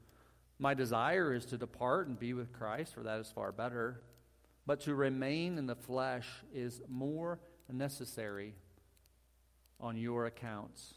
My 0.60 0.74
desire 0.74 1.34
is 1.34 1.46
to 1.48 1.58
depart 1.58 2.08
and 2.08 2.18
be 2.18 2.34
with 2.34 2.54
Christ, 2.54 2.94
for 2.94 3.04
that 3.04 3.20
is 3.20 3.30
far 3.30 3.52
better. 3.52 4.00
But 4.66 4.80
to 4.82 4.96
remain 4.96 5.58
in 5.58 5.66
the 5.66 5.76
flesh 5.76 6.30
is 6.54 6.82
more 6.88 7.42
necessary 7.70 8.56
on 9.82 9.98
your 9.98 10.26
accounts. 10.28 10.94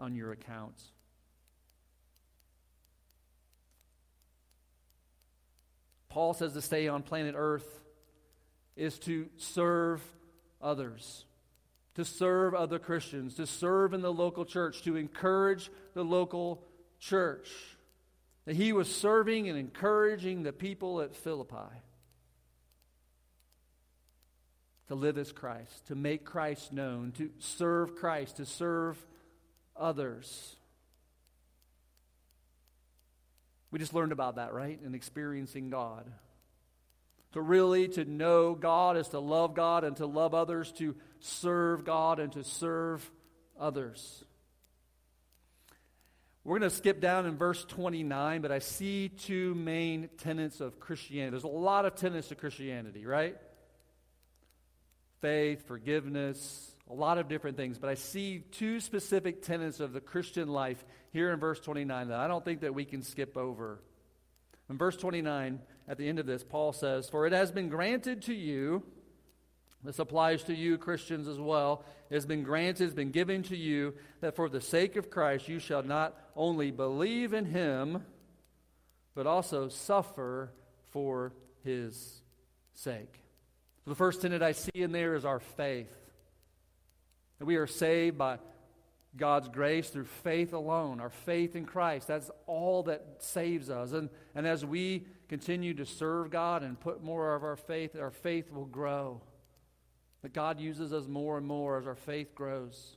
On 0.00 0.14
your 0.14 0.32
accounts. 0.32 0.90
Paul 6.08 6.34
says 6.34 6.52
to 6.52 6.62
stay 6.62 6.88
on 6.88 7.02
planet 7.02 7.34
Earth 7.36 7.80
is 8.76 8.98
to 9.00 9.28
serve 9.36 10.02
others, 10.60 11.24
to 11.94 12.04
serve 12.04 12.54
other 12.54 12.78
Christians, 12.78 13.34
to 13.34 13.46
serve 13.46 13.94
in 13.94 14.00
the 14.00 14.12
local 14.12 14.44
church, 14.44 14.82
to 14.82 14.96
encourage 14.96 15.70
the 15.94 16.04
local 16.04 16.62
church. 17.00 17.50
That 18.44 18.56
he 18.56 18.72
was 18.72 18.94
serving 18.94 19.48
and 19.48 19.58
encouraging 19.58 20.42
the 20.42 20.52
people 20.52 21.00
at 21.00 21.16
Philippi. 21.16 21.82
to 24.88 24.94
live 24.94 25.18
as 25.18 25.32
Christ, 25.32 25.86
to 25.86 25.94
make 25.94 26.24
Christ 26.24 26.72
known, 26.72 27.12
to 27.12 27.30
serve 27.38 27.96
Christ, 27.96 28.36
to 28.36 28.46
serve 28.46 29.04
others. 29.76 30.56
We 33.70 33.78
just 33.78 33.94
learned 33.94 34.12
about 34.12 34.36
that, 34.36 34.52
right? 34.52 34.78
In 34.84 34.94
experiencing 34.94 35.70
God. 35.70 36.10
To 37.32 37.40
really 37.40 37.88
to 37.88 38.04
know 38.04 38.54
God 38.54 38.96
is 38.96 39.08
to 39.08 39.18
love 39.18 39.54
God 39.54 39.82
and 39.82 39.96
to 39.96 40.06
love 40.06 40.34
others, 40.34 40.70
to 40.78 40.94
serve 41.18 41.84
God 41.84 42.20
and 42.20 42.30
to 42.34 42.44
serve 42.44 43.10
others. 43.58 44.24
We're 46.44 46.58
going 46.58 46.70
to 46.70 46.76
skip 46.76 47.00
down 47.00 47.26
in 47.26 47.36
verse 47.36 47.64
29, 47.64 48.42
but 48.42 48.52
I 48.52 48.58
see 48.58 49.08
two 49.08 49.54
main 49.54 50.10
tenets 50.18 50.60
of 50.60 50.78
Christianity. 50.78 51.30
There's 51.30 51.44
a 51.44 51.48
lot 51.48 51.86
of 51.86 51.96
tenets 51.96 52.30
of 52.30 52.38
Christianity, 52.38 53.06
right? 53.06 53.36
Faith, 55.22 55.66
forgiveness, 55.66 56.73
a 56.90 56.94
lot 56.94 57.18
of 57.18 57.28
different 57.28 57.56
things, 57.56 57.78
but 57.78 57.88
I 57.88 57.94
see 57.94 58.44
two 58.50 58.80
specific 58.80 59.42
tenets 59.42 59.80
of 59.80 59.92
the 59.92 60.00
Christian 60.00 60.48
life 60.48 60.84
here 61.12 61.32
in 61.32 61.40
verse 61.40 61.60
29 61.60 62.08
that 62.08 62.18
I 62.18 62.28
don't 62.28 62.44
think 62.44 62.60
that 62.60 62.74
we 62.74 62.84
can 62.84 63.02
skip 63.02 63.36
over. 63.36 63.80
In 64.68 64.76
verse 64.76 64.96
29, 64.96 65.60
at 65.88 65.98
the 65.98 66.08
end 66.08 66.18
of 66.18 66.26
this, 66.26 66.44
Paul 66.44 66.72
says, 66.72 67.08
For 67.08 67.26
it 67.26 67.32
has 67.32 67.50
been 67.52 67.68
granted 67.68 68.22
to 68.22 68.34
you, 68.34 68.82
this 69.82 69.98
applies 69.98 70.42
to 70.44 70.54
you, 70.54 70.78
Christians, 70.78 71.28
as 71.28 71.38
well. 71.38 71.84
It 72.08 72.14
has 72.14 72.24
been 72.24 72.42
granted, 72.42 72.84
has 72.84 72.94
been 72.94 73.10
given 73.10 73.42
to 73.44 73.56
you, 73.56 73.94
that 74.22 74.34
for 74.34 74.48
the 74.48 74.62
sake 74.62 74.96
of 74.96 75.10
Christ 75.10 75.48
you 75.48 75.58
shall 75.58 75.82
not 75.82 76.18
only 76.34 76.70
believe 76.70 77.34
in 77.34 77.44
him, 77.44 78.02
but 79.14 79.26
also 79.26 79.68
suffer 79.68 80.52
for 80.90 81.34
his 81.62 82.22
sake. 82.72 83.20
The 83.86 83.94
first 83.94 84.22
tenet 84.22 84.42
I 84.42 84.52
see 84.52 84.70
in 84.74 84.92
there 84.92 85.14
is 85.14 85.26
our 85.26 85.40
faith. 85.40 85.92
That 87.38 87.46
we 87.46 87.56
are 87.56 87.66
saved 87.66 88.18
by 88.18 88.38
God's 89.16 89.48
grace 89.48 89.90
through 89.90 90.06
faith 90.06 90.52
alone, 90.52 91.00
our 91.00 91.10
faith 91.10 91.54
in 91.54 91.66
Christ. 91.66 92.08
That's 92.08 92.30
all 92.46 92.82
that 92.84 93.04
saves 93.18 93.70
us. 93.70 93.92
And, 93.92 94.10
and 94.34 94.46
as 94.46 94.64
we 94.64 95.06
continue 95.28 95.74
to 95.74 95.86
serve 95.86 96.30
God 96.30 96.62
and 96.62 96.78
put 96.78 97.02
more 97.02 97.34
of 97.34 97.44
our 97.44 97.56
faith, 97.56 97.96
our 97.96 98.10
faith 98.10 98.52
will 98.52 98.66
grow. 98.66 99.20
That 100.22 100.32
God 100.32 100.58
uses 100.58 100.92
us 100.92 101.06
more 101.06 101.38
and 101.38 101.46
more 101.46 101.78
as 101.78 101.86
our 101.86 101.94
faith 101.94 102.34
grows. 102.34 102.96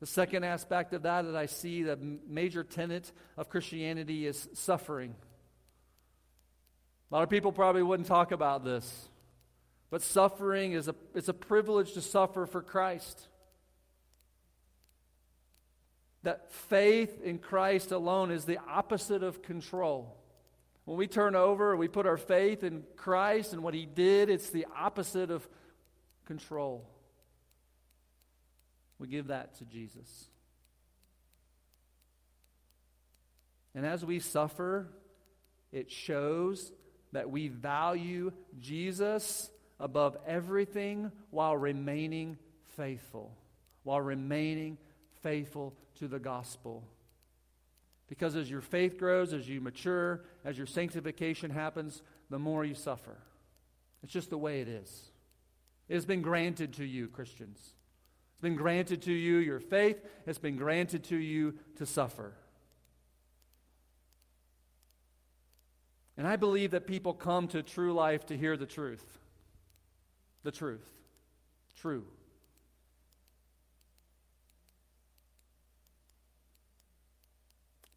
The 0.00 0.06
second 0.06 0.44
aspect 0.44 0.92
of 0.92 1.02
that 1.02 1.22
that 1.22 1.36
I 1.36 1.46
see, 1.46 1.82
the 1.82 1.98
major 2.26 2.64
tenet 2.64 3.12
of 3.36 3.48
Christianity 3.48 4.26
is 4.26 4.48
suffering. 4.54 5.14
A 7.10 7.14
lot 7.14 7.22
of 7.22 7.30
people 7.30 7.52
probably 7.52 7.82
wouldn't 7.82 8.08
talk 8.08 8.32
about 8.32 8.64
this, 8.64 9.08
but 9.90 10.00
suffering 10.00 10.72
is 10.72 10.88
a, 10.88 10.94
it's 11.14 11.28
a 11.28 11.34
privilege 11.34 11.92
to 11.94 12.00
suffer 12.00 12.46
for 12.46 12.62
Christ 12.62 13.28
that 16.22 16.52
faith 16.52 17.22
in 17.22 17.38
Christ 17.38 17.92
alone 17.92 18.30
is 18.30 18.44
the 18.44 18.58
opposite 18.68 19.22
of 19.22 19.42
control. 19.42 20.16
When 20.84 20.98
we 20.98 21.06
turn 21.06 21.34
over, 21.34 21.76
we 21.76 21.88
put 21.88 22.06
our 22.06 22.16
faith 22.16 22.62
in 22.62 22.84
Christ 22.96 23.52
and 23.52 23.62
what 23.62 23.74
He 23.74 23.86
did, 23.86 24.28
it's 24.28 24.50
the 24.50 24.66
opposite 24.76 25.30
of 25.30 25.48
control. 26.26 26.88
We 28.98 29.08
give 29.08 29.28
that 29.28 29.56
to 29.58 29.64
Jesus. 29.64 30.28
And 33.74 33.86
as 33.86 34.04
we 34.04 34.18
suffer, 34.18 34.88
it 35.72 35.90
shows 35.90 36.72
that 37.12 37.30
we 37.30 37.48
value 37.48 38.32
Jesus 38.58 39.50
above 39.78 40.16
everything 40.26 41.10
while 41.30 41.56
remaining 41.56 42.36
faithful, 42.76 43.36
while 43.84 44.00
remaining 44.00 44.76
faithful 45.22 45.74
to 45.96 46.08
the 46.08 46.18
gospel. 46.18 46.84
Because 48.08 48.34
as 48.34 48.50
your 48.50 48.60
faith 48.60 48.98
grows, 48.98 49.32
as 49.32 49.48
you 49.48 49.60
mature, 49.60 50.24
as 50.44 50.58
your 50.58 50.66
sanctification 50.66 51.50
happens, 51.50 52.02
the 52.28 52.38
more 52.38 52.64
you 52.64 52.74
suffer. 52.74 53.18
It's 54.02 54.12
just 54.12 54.30
the 54.30 54.38
way 54.38 54.60
it 54.60 54.68
is. 54.68 55.12
It 55.88 55.94
has 55.94 56.04
been 56.04 56.22
granted 56.22 56.72
to 56.74 56.84
you, 56.84 57.08
Christians. 57.08 57.58
It's 57.58 58.40
been 58.40 58.56
granted 58.56 59.02
to 59.02 59.12
you 59.12 59.36
your 59.36 59.60
faith, 59.60 60.02
it's 60.26 60.38
been 60.38 60.56
granted 60.56 61.04
to 61.04 61.16
you 61.16 61.54
to 61.76 61.86
suffer. 61.86 62.32
And 66.16 66.26
I 66.26 66.36
believe 66.36 66.72
that 66.72 66.86
people 66.86 67.14
come 67.14 67.48
to 67.48 67.62
true 67.62 67.92
life 67.92 68.26
to 68.26 68.36
hear 68.36 68.56
the 68.56 68.66
truth. 68.66 69.04
The 70.42 70.50
truth. 70.50 70.86
True. 71.80 72.04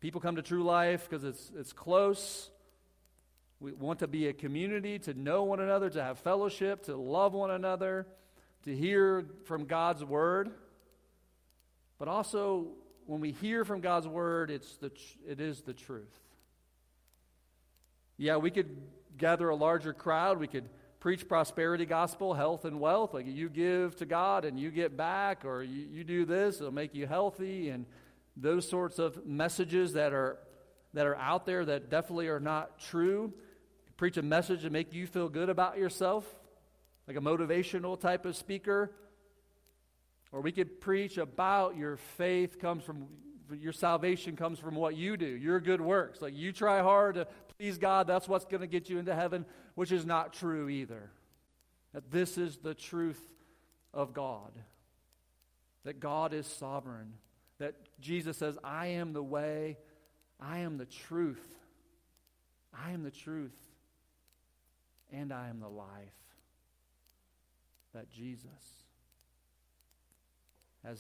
People 0.04 0.20
come 0.20 0.36
to 0.36 0.42
True 0.42 0.66
Life 0.66 1.08
because 1.10 1.24
it's, 1.24 1.50
it's 1.58 1.72
close. 1.72 2.50
We 3.62 3.72
want 3.72 4.00
to 4.00 4.08
be 4.10 4.28
a 4.28 4.34
community, 4.34 5.00
to 5.00 5.14
know 5.14 5.44
one 5.44 5.62
another, 5.62 5.90
to 5.92 6.04
have 6.04 6.20
fellowship, 6.20 6.84
to 6.88 6.98
love 6.98 7.32
one 7.32 7.52
another, 7.52 8.06
to 8.66 8.76
hear 8.76 9.26
from 9.46 9.64
God's 9.64 10.04
Word. 10.04 10.52
But 12.00 12.10
also, 12.10 12.68
when 13.06 13.22
we 13.22 13.32
hear 13.32 13.64
from 13.64 13.80
God's 13.80 14.06
Word, 14.06 14.52
it's 14.52 14.76
the, 14.76 14.92
it 15.26 15.40
is 15.40 15.62
the 15.62 15.72
truth. 15.72 16.20
Yeah, 18.18 18.36
we 18.36 18.52
could 18.52 18.76
gather 19.18 19.48
a 19.48 19.56
larger 19.56 19.94
crowd. 19.94 20.38
We 20.38 20.48
could 20.48 20.68
preach 21.00 21.30
prosperity 21.30 21.86
gospel, 21.86 22.34
health 22.34 22.66
and 22.66 22.82
wealth. 22.82 23.14
Like 23.14 23.26
you 23.26 23.48
give 23.48 23.96
to 23.96 24.06
God 24.06 24.44
and 24.44 24.60
you 24.60 24.70
get 24.70 24.98
back, 24.98 25.46
or 25.46 25.64
you, 25.64 25.88
you 25.90 26.04
do 26.04 26.26
this, 26.26 26.60
it'll 26.60 26.74
make 26.74 26.94
you 26.94 27.08
healthy 27.08 27.70
and 27.70 27.86
those 28.36 28.68
sorts 28.68 29.00
of 29.00 29.26
messages 29.26 29.94
that 29.94 30.14
are 30.14 30.40
that 30.94 31.08
are 31.08 31.16
out 31.16 31.46
there 31.46 31.66
that 31.66 31.90
definitely 31.90 32.28
are 32.28 32.40
not 32.40 32.80
true. 32.80 33.34
Preach 33.98 34.18
a 34.18 34.22
message 34.22 34.62
to 34.62 34.70
make 34.70 34.94
you 34.94 35.08
feel 35.08 35.28
good 35.28 35.50
about 35.50 35.78
yourself, 35.78 36.24
like 37.08 37.18
a 37.18 37.22
motivational 37.22 38.00
type 38.00 38.26
of 38.26 38.36
speaker. 38.36 38.92
Or 40.32 40.42
we 40.42 40.52
could 40.52 40.82
preach 40.82 41.18
about 41.18 41.78
your 41.78 41.98
faith 41.98 42.60
comes 42.60 42.84
from 42.84 43.08
your 43.52 43.74
salvation 43.74 44.36
comes 44.36 44.58
from 44.58 44.74
what 44.74 44.96
you 44.96 45.16
do, 45.16 45.26
your 45.28 45.60
good 45.60 45.82
works. 45.82 46.22
Like 46.22 46.36
you 46.36 46.52
try 46.52 46.82
hard 46.82 47.16
to 47.16 47.28
please 47.58 47.78
God, 47.78 48.08
that's 48.08 48.28
what's 48.28 48.46
going 48.46 48.62
to 48.62 48.68
get 48.68 48.90
you 48.90 48.98
into 48.98 49.14
heaven, 49.14 49.46
which 49.76 49.92
is 49.92 50.06
not 50.06 50.34
true 50.34 50.70
either. 50.70 51.12
That 51.94 52.10
this 52.10 52.38
is 52.38 52.58
the 52.58 52.74
truth 52.74 53.22
of 53.94 54.14
God. 54.14 54.52
That 55.84 56.00
God 56.00 56.34
is 56.34 56.48
sovereign 56.48 57.14
that 57.64 57.76
Jesus 58.04 58.38
says, 58.38 58.58
I 58.64 58.88
am 58.88 59.14
the 59.14 59.24
way, 59.24 59.78
I 60.40 60.60
am 60.60 60.78
the 60.78 60.86
truth, 60.86 61.56
I 62.74 62.92
am 62.92 63.04
the 63.04 63.12
truth, 63.12 63.56
and 65.12 65.32
I 65.32 65.48
am 65.48 65.62
the 65.62 65.70
life. 65.70 65.88
That 67.94 68.10
Jesus 68.10 68.50
has 70.84 71.00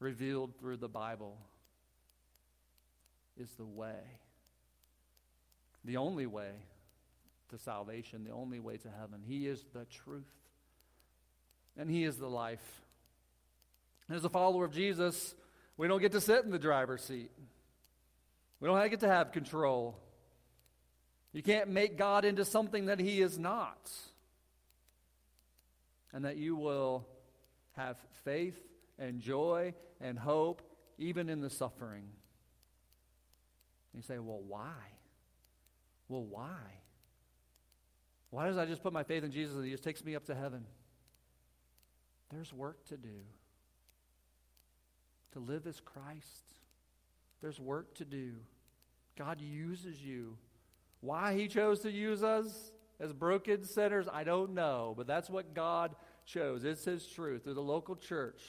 revealed 0.00 0.58
through 0.58 0.76
the 0.76 0.88
Bible 0.88 1.38
is 3.40 3.48
the 3.52 3.64
way, 3.64 4.18
the 5.84 5.96
only 5.96 6.26
way 6.26 6.50
to 7.48 7.58
salvation, 7.58 8.24
the 8.24 8.32
only 8.32 8.58
way 8.58 8.76
to 8.76 8.88
heaven. 9.00 9.22
He 9.26 9.46
is 9.46 9.64
the 9.72 9.86
truth, 9.86 10.24
and 11.78 11.88
He 11.88 12.04
is 12.04 12.18
the 12.18 12.28
life. 12.28 12.83
As 14.10 14.24
a 14.24 14.28
follower 14.28 14.64
of 14.64 14.72
Jesus, 14.72 15.34
we 15.76 15.88
don't 15.88 16.00
get 16.00 16.12
to 16.12 16.20
sit 16.20 16.44
in 16.44 16.50
the 16.50 16.58
driver's 16.58 17.02
seat. 17.02 17.30
We 18.60 18.68
don't 18.68 18.90
get 18.90 19.00
to 19.00 19.08
have 19.08 19.32
control. 19.32 19.98
You 21.32 21.42
can't 21.42 21.70
make 21.70 21.96
God 21.96 22.24
into 22.24 22.44
something 22.44 22.86
that 22.86 23.00
He 23.00 23.20
is 23.20 23.38
not. 23.38 23.90
And 26.12 26.24
that 26.24 26.36
you 26.36 26.54
will 26.54 27.06
have 27.72 27.96
faith 28.24 28.58
and 28.98 29.20
joy 29.20 29.74
and 30.00 30.18
hope 30.18 30.62
even 30.98 31.28
in 31.28 31.40
the 31.40 31.50
suffering. 31.50 32.04
You 33.94 34.02
say, 34.02 34.18
well, 34.18 34.40
why? 34.46 34.74
Well, 36.08 36.24
why? 36.24 36.58
Why 38.30 38.46
does 38.46 38.58
I 38.58 38.66
just 38.66 38.82
put 38.82 38.92
my 38.92 39.02
faith 39.02 39.24
in 39.24 39.30
Jesus 39.30 39.56
and 39.56 39.64
He 39.64 39.70
just 39.70 39.84
takes 39.84 40.04
me 40.04 40.14
up 40.14 40.26
to 40.26 40.34
heaven? 40.34 40.64
There's 42.30 42.52
work 42.52 42.84
to 42.88 42.96
do 42.96 43.22
to 45.34 45.40
live 45.40 45.66
as 45.66 45.80
Christ. 45.80 46.54
There's 47.40 47.60
work 47.60 47.94
to 47.96 48.04
do. 48.04 48.32
God 49.16 49.40
uses 49.40 50.02
you. 50.02 50.36
Why 51.00 51.34
He 51.34 51.46
chose 51.46 51.80
to 51.80 51.90
use 51.90 52.22
us 52.22 52.72
as 52.98 53.12
broken 53.12 53.64
sinners, 53.64 54.06
I 54.10 54.24
don't 54.24 54.54
know, 54.54 54.94
but 54.96 55.06
that's 55.06 55.28
what 55.28 55.54
God 55.54 55.94
chose. 56.24 56.64
It's 56.64 56.84
His 56.84 57.06
truth 57.06 57.44
through 57.44 57.54
the 57.54 57.60
local 57.60 57.96
church. 57.96 58.40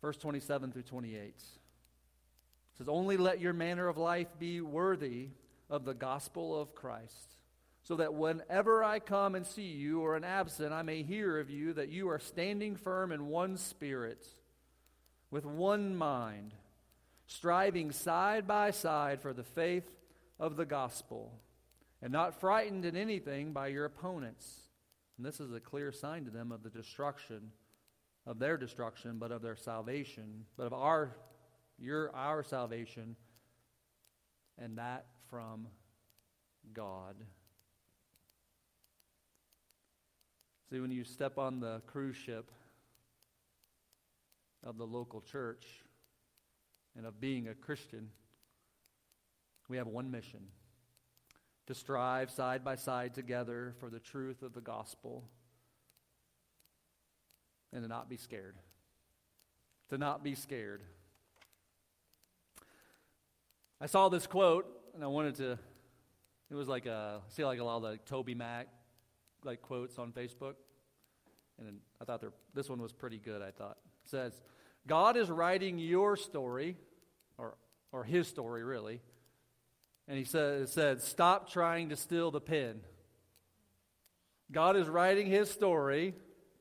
Verse 0.00 0.16
27 0.16 0.72
through 0.72 0.82
28 0.82 1.34
says, 2.76 2.88
Only 2.88 3.16
let 3.16 3.40
your 3.40 3.52
manner 3.52 3.88
of 3.88 3.96
life 3.96 4.28
be 4.38 4.60
worthy 4.60 5.28
of 5.70 5.84
the 5.84 5.94
gospel 5.94 6.60
of 6.60 6.74
Christ, 6.74 7.36
so 7.82 7.96
that 7.96 8.14
whenever 8.14 8.84
I 8.84 9.00
come 9.00 9.34
and 9.34 9.46
see 9.46 9.62
you 9.62 10.00
or 10.00 10.14
am 10.14 10.24
absent, 10.24 10.72
I 10.72 10.82
may 10.82 11.02
hear 11.02 11.40
of 11.40 11.50
you 11.50 11.72
that 11.72 11.88
you 11.88 12.08
are 12.10 12.20
standing 12.20 12.76
firm 12.76 13.10
in 13.10 13.26
one 13.26 13.56
spirit, 13.56 14.24
with 15.30 15.44
one 15.44 15.96
mind, 15.96 16.54
striving 17.26 17.90
side 17.90 18.46
by 18.46 18.70
side 18.70 19.20
for 19.20 19.32
the 19.32 19.42
faith 19.42 19.90
of 20.38 20.56
the 20.56 20.64
gospel, 20.64 21.32
and 22.00 22.12
not 22.12 22.38
frightened 22.38 22.84
in 22.84 22.96
anything 22.96 23.52
by 23.52 23.68
your 23.68 23.84
opponents. 23.84 24.60
And 25.16 25.26
this 25.26 25.40
is 25.40 25.52
a 25.52 25.60
clear 25.60 25.90
sign 25.90 26.24
to 26.24 26.30
them 26.30 26.52
of 26.52 26.62
the 26.62 26.70
destruction, 26.70 27.50
of 28.26 28.38
their 28.38 28.56
destruction, 28.56 29.18
but 29.18 29.32
of 29.32 29.42
their 29.42 29.56
salvation, 29.56 30.44
but 30.56 30.66
of 30.66 30.72
our, 30.72 31.16
your, 31.78 32.14
our 32.14 32.44
salvation, 32.44 33.16
and 34.56 34.78
that 34.78 35.06
from 35.28 35.66
God. 36.72 37.16
See, 40.72 40.80
when 40.80 40.90
you 40.90 41.04
step 41.04 41.36
on 41.36 41.60
the 41.60 41.82
cruise 41.86 42.16
ship 42.16 42.50
of 44.64 44.78
the 44.78 44.86
local 44.86 45.20
church 45.20 45.66
and 46.96 47.04
of 47.04 47.20
being 47.20 47.48
a 47.48 47.54
Christian, 47.54 48.08
we 49.68 49.76
have 49.76 49.86
one 49.86 50.10
mission 50.10 50.40
to 51.66 51.74
strive 51.74 52.30
side 52.30 52.64
by 52.64 52.76
side 52.76 53.12
together 53.12 53.74
for 53.80 53.90
the 53.90 53.98
truth 53.98 54.40
of 54.40 54.54
the 54.54 54.62
gospel 54.62 55.24
and 57.70 57.82
to 57.82 57.88
not 57.88 58.08
be 58.08 58.16
scared. 58.16 58.56
To 59.90 59.98
not 59.98 60.24
be 60.24 60.34
scared. 60.34 60.80
I 63.78 63.84
saw 63.84 64.08
this 64.08 64.26
quote 64.26 64.64
and 64.94 65.04
I 65.04 65.08
wanted 65.08 65.34
to, 65.34 65.58
it 66.50 66.54
was 66.54 66.66
like 66.66 66.86
a, 66.86 67.20
see 67.28 67.44
like 67.44 67.60
a 67.60 67.64
lot 67.64 67.76
of 67.76 67.82
the 67.82 67.98
TobyMac 68.10 68.64
like 69.44 69.62
quotes 69.62 69.98
on 69.98 70.12
Facebook, 70.12 70.54
and 71.58 71.80
I 72.00 72.04
thought 72.04 72.22
this 72.54 72.68
one 72.68 72.80
was 72.80 72.92
pretty 72.92 73.18
good. 73.18 73.42
I 73.42 73.50
thought 73.50 73.78
it 74.04 74.08
says, 74.08 74.40
"God 74.86 75.16
is 75.16 75.30
writing 75.30 75.78
your 75.78 76.16
story, 76.16 76.76
or 77.38 77.56
or 77.92 78.04
His 78.04 78.28
story, 78.28 78.64
really." 78.64 79.00
And 80.08 80.18
he 80.18 80.24
said, 80.24 80.68
said, 80.68 81.00
"Stop 81.00 81.48
trying 81.50 81.90
to 81.90 81.96
steal 81.96 82.30
the 82.30 82.40
pen." 82.40 82.82
God 84.50 84.76
is 84.76 84.88
writing 84.88 85.26
His 85.26 85.50
story 85.50 86.14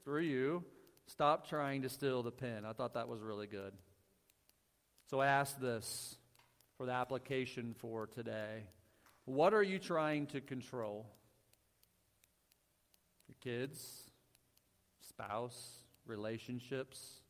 through 0.03 0.21
you. 0.21 0.63
Stop 1.07 1.47
trying 1.49 1.81
to 1.81 1.89
steal 1.89 2.23
the 2.23 2.31
pen. 2.31 2.63
I 2.65 2.73
thought 2.73 2.93
that 2.93 3.07
was 3.07 3.21
really 3.21 3.47
good. 3.47 3.73
So 5.09 5.19
I 5.19 5.27
asked 5.27 5.59
this 5.59 6.17
for 6.77 6.85
the 6.85 6.93
application 6.93 7.73
for 7.73 8.07
today. 8.07 8.63
What 9.25 9.53
are 9.53 9.63
you 9.63 9.77
trying 9.77 10.27
to 10.27 10.39
control? 10.39 11.05
Kids, 13.41 14.11
spouse, 15.07 15.83
relationships. 16.05 17.21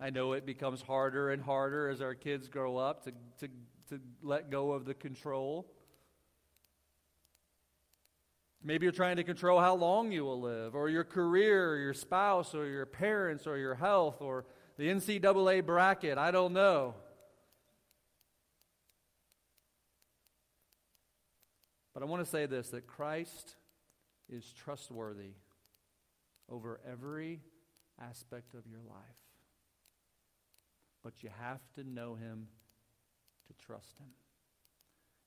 I 0.00 0.10
know 0.10 0.32
it 0.32 0.44
becomes 0.44 0.82
harder 0.82 1.30
and 1.30 1.42
harder 1.42 1.88
as 1.88 2.00
our 2.00 2.14
kids 2.14 2.48
grow 2.48 2.76
up 2.76 3.04
to, 3.04 3.12
to, 3.40 3.48
to 3.88 4.00
let 4.22 4.50
go 4.50 4.72
of 4.72 4.84
the 4.84 4.94
control. 4.94 5.66
Maybe 8.62 8.84
you're 8.84 8.92
trying 8.92 9.16
to 9.16 9.24
control 9.24 9.60
how 9.60 9.74
long 9.74 10.10
you 10.10 10.24
will 10.24 10.40
live, 10.40 10.74
or 10.74 10.88
your 10.88 11.04
career, 11.04 11.70
or 11.70 11.76
your 11.76 11.94
spouse, 11.94 12.54
or 12.54 12.66
your 12.66 12.86
parents, 12.86 13.46
or 13.46 13.58
your 13.58 13.74
health, 13.74 14.20
or 14.20 14.46
the 14.78 14.88
NCAA 14.88 15.64
bracket. 15.64 16.16
I 16.16 16.30
don't 16.30 16.54
know. 16.54 16.94
But 21.92 22.02
I 22.02 22.06
want 22.06 22.24
to 22.24 22.30
say 22.30 22.46
this 22.46 22.70
that 22.70 22.86
Christ 22.86 23.54
is 24.28 24.52
trustworthy 24.52 25.34
over 26.50 26.80
every 26.90 27.40
aspect 28.00 28.54
of 28.54 28.66
your 28.66 28.80
life. 28.88 28.98
But 31.02 31.22
you 31.22 31.30
have 31.40 31.60
to 31.74 31.84
know 31.84 32.14
him 32.14 32.48
to 33.46 33.66
trust 33.66 33.98
him. 33.98 34.08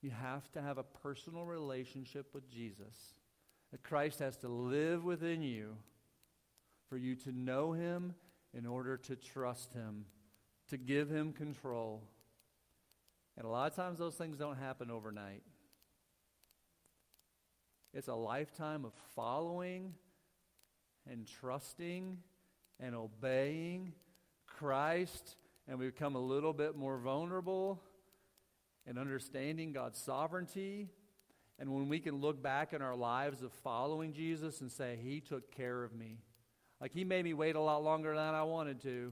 You 0.02 0.12
have 0.12 0.52
to 0.54 0.62
have 0.62 0.78
a 0.78 0.84
personal 0.84 1.46
relationship 1.46 2.34
with 2.34 2.50
Jesus. 2.50 2.96
That 3.72 3.84
Christ 3.84 4.20
has 4.20 4.38
to 4.38 4.48
live 4.48 5.04
within 5.04 5.42
you 5.42 5.78
for 6.90 6.98
you 6.98 7.16
to 7.16 7.32
know 7.32 7.74
him 7.74 8.16
in 8.54 8.66
order 8.66 8.98
to 8.98 9.16
trust 9.16 9.74
him, 9.74 10.06
to 10.70 10.78
give 10.78 11.10
him 11.10 11.34
control. 11.34 12.04
And 13.38 13.46
a 13.46 13.50
lot 13.50 13.70
of 13.70 13.76
times 13.76 14.00
those 14.00 14.16
things 14.16 14.38
don't 14.38 14.58
happen 14.58 14.90
overnight. 14.90 15.44
It's 17.98 18.10
a 18.10 18.14
lifetime 18.14 18.86
of 18.86 18.94
following 19.16 19.96
and 21.10 21.26
trusting 21.26 22.20
and 22.80 22.94
obeying 22.94 23.92
Christ, 24.46 25.36
and 25.68 25.80
we 25.80 25.88
become 25.88 26.14
a 26.14 26.20
little 26.20 26.54
bit 26.54 26.76
more 26.76 27.00
vulnerable 27.00 27.82
and 28.86 29.00
understanding 29.00 29.72
God's 29.72 29.98
sovereignty. 29.98 30.90
And 31.58 31.74
when 31.74 31.90
we 31.90 32.00
can 32.00 32.22
look 32.22 32.40
back 32.40 32.72
in 32.72 32.84
our 32.84 32.96
lives 32.96 33.42
of 33.42 33.52
following 33.64 34.14
Jesus 34.14 34.62
and 34.62 34.72
say, 34.72 35.00
He 35.02 35.20
took 35.20 35.50
care 35.50 35.84
of 35.84 35.92
me. 35.92 36.20
Like 36.80 36.94
He 36.94 37.04
made 37.04 37.24
me 37.24 37.34
wait 37.34 37.56
a 37.56 37.60
lot 37.60 37.84
longer 37.84 38.14
than 38.14 38.36
I 38.36 38.44
wanted 38.44 38.80
to, 38.84 39.12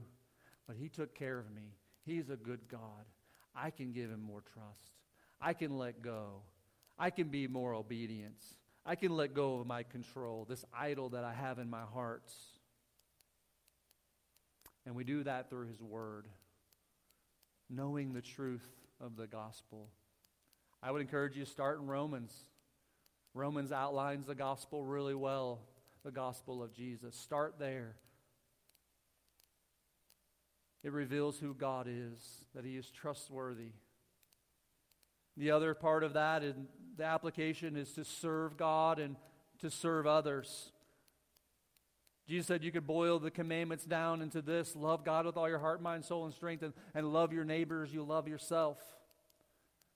but 0.68 0.76
He 0.76 0.88
took 0.88 1.12
care 1.12 1.40
of 1.40 1.50
me. 1.50 1.74
He's 2.04 2.30
a 2.30 2.36
good 2.36 2.60
God. 2.68 3.04
I 3.52 3.70
can 3.70 3.90
give 3.90 4.10
Him 4.10 4.22
more 4.22 4.42
trust. 4.42 4.92
I 5.40 5.54
can 5.54 5.76
let 5.76 6.02
go. 6.02 6.42
I 6.96 7.10
can 7.10 7.30
be 7.30 7.48
more 7.48 7.74
obedient. 7.74 8.40
I 8.88 8.94
can 8.94 9.16
let 9.16 9.34
go 9.34 9.58
of 9.58 9.66
my 9.66 9.82
control, 9.82 10.46
this 10.48 10.64
idol 10.72 11.08
that 11.08 11.24
I 11.24 11.32
have 11.34 11.58
in 11.58 11.68
my 11.68 11.82
heart. 11.82 12.32
And 14.86 14.94
we 14.94 15.02
do 15.02 15.24
that 15.24 15.50
through 15.50 15.66
His 15.66 15.82
Word, 15.82 16.28
knowing 17.68 18.12
the 18.12 18.22
truth 18.22 18.66
of 19.00 19.16
the 19.16 19.26
gospel. 19.26 19.88
I 20.80 20.92
would 20.92 21.00
encourage 21.00 21.36
you 21.36 21.44
to 21.44 21.50
start 21.50 21.80
in 21.80 21.88
Romans. 21.88 22.32
Romans 23.34 23.72
outlines 23.72 24.26
the 24.26 24.36
gospel 24.36 24.84
really 24.84 25.16
well, 25.16 25.62
the 26.04 26.12
gospel 26.12 26.62
of 26.62 26.72
Jesus. 26.72 27.16
Start 27.16 27.56
there. 27.58 27.96
It 30.84 30.92
reveals 30.92 31.40
who 31.40 31.54
God 31.54 31.88
is, 31.90 32.44
that 32.54 32.64
He 32.64 32.76
is 32.76 32.88
trustworthy. 32.88 33.72
The 35.36 35.50
other 35.50 35.74
part 35.74 36.04
of 36.04 36.12
that 36.12 36.44
is 36.44 36.54
the 36.96 37.04
application 37.04 37.76
is 37.76 37.92
to 37.92 38.04
serve 38.04 38.56
God 38.56 38.98
and 38.98 39.16
to 39.60 39.70
serve 39.70 40.06
others. 40.06 40.72
Jesus 42.28 42.46
said 42.46 42.64
you 42.64 42.72
could 42.72 42.86
boil 42.86 43.18
the 43.18 43.30
commandments 43.30 43.84
down 43.84 44.20
into 44.20 44.42
this 44.42 44.74
love 44.74 45.04
God 45.04 45.26
with 45.26 45.36
all 45.36 45.48
your 45.48 45.60
heart, 45.60 45.80
mind, 45.80 46.04
soul, 46.04 46.24
and 46.24 46.34
strength, 46.34 46.62
and, 46.62 46.72
and 46.94 47.12
love 47.12 47.32
your 47.32 47.44
neighbors, 47.44 47.92
you 47.92 48.02
love 48.02 48.26
yourself. 48.26 48.78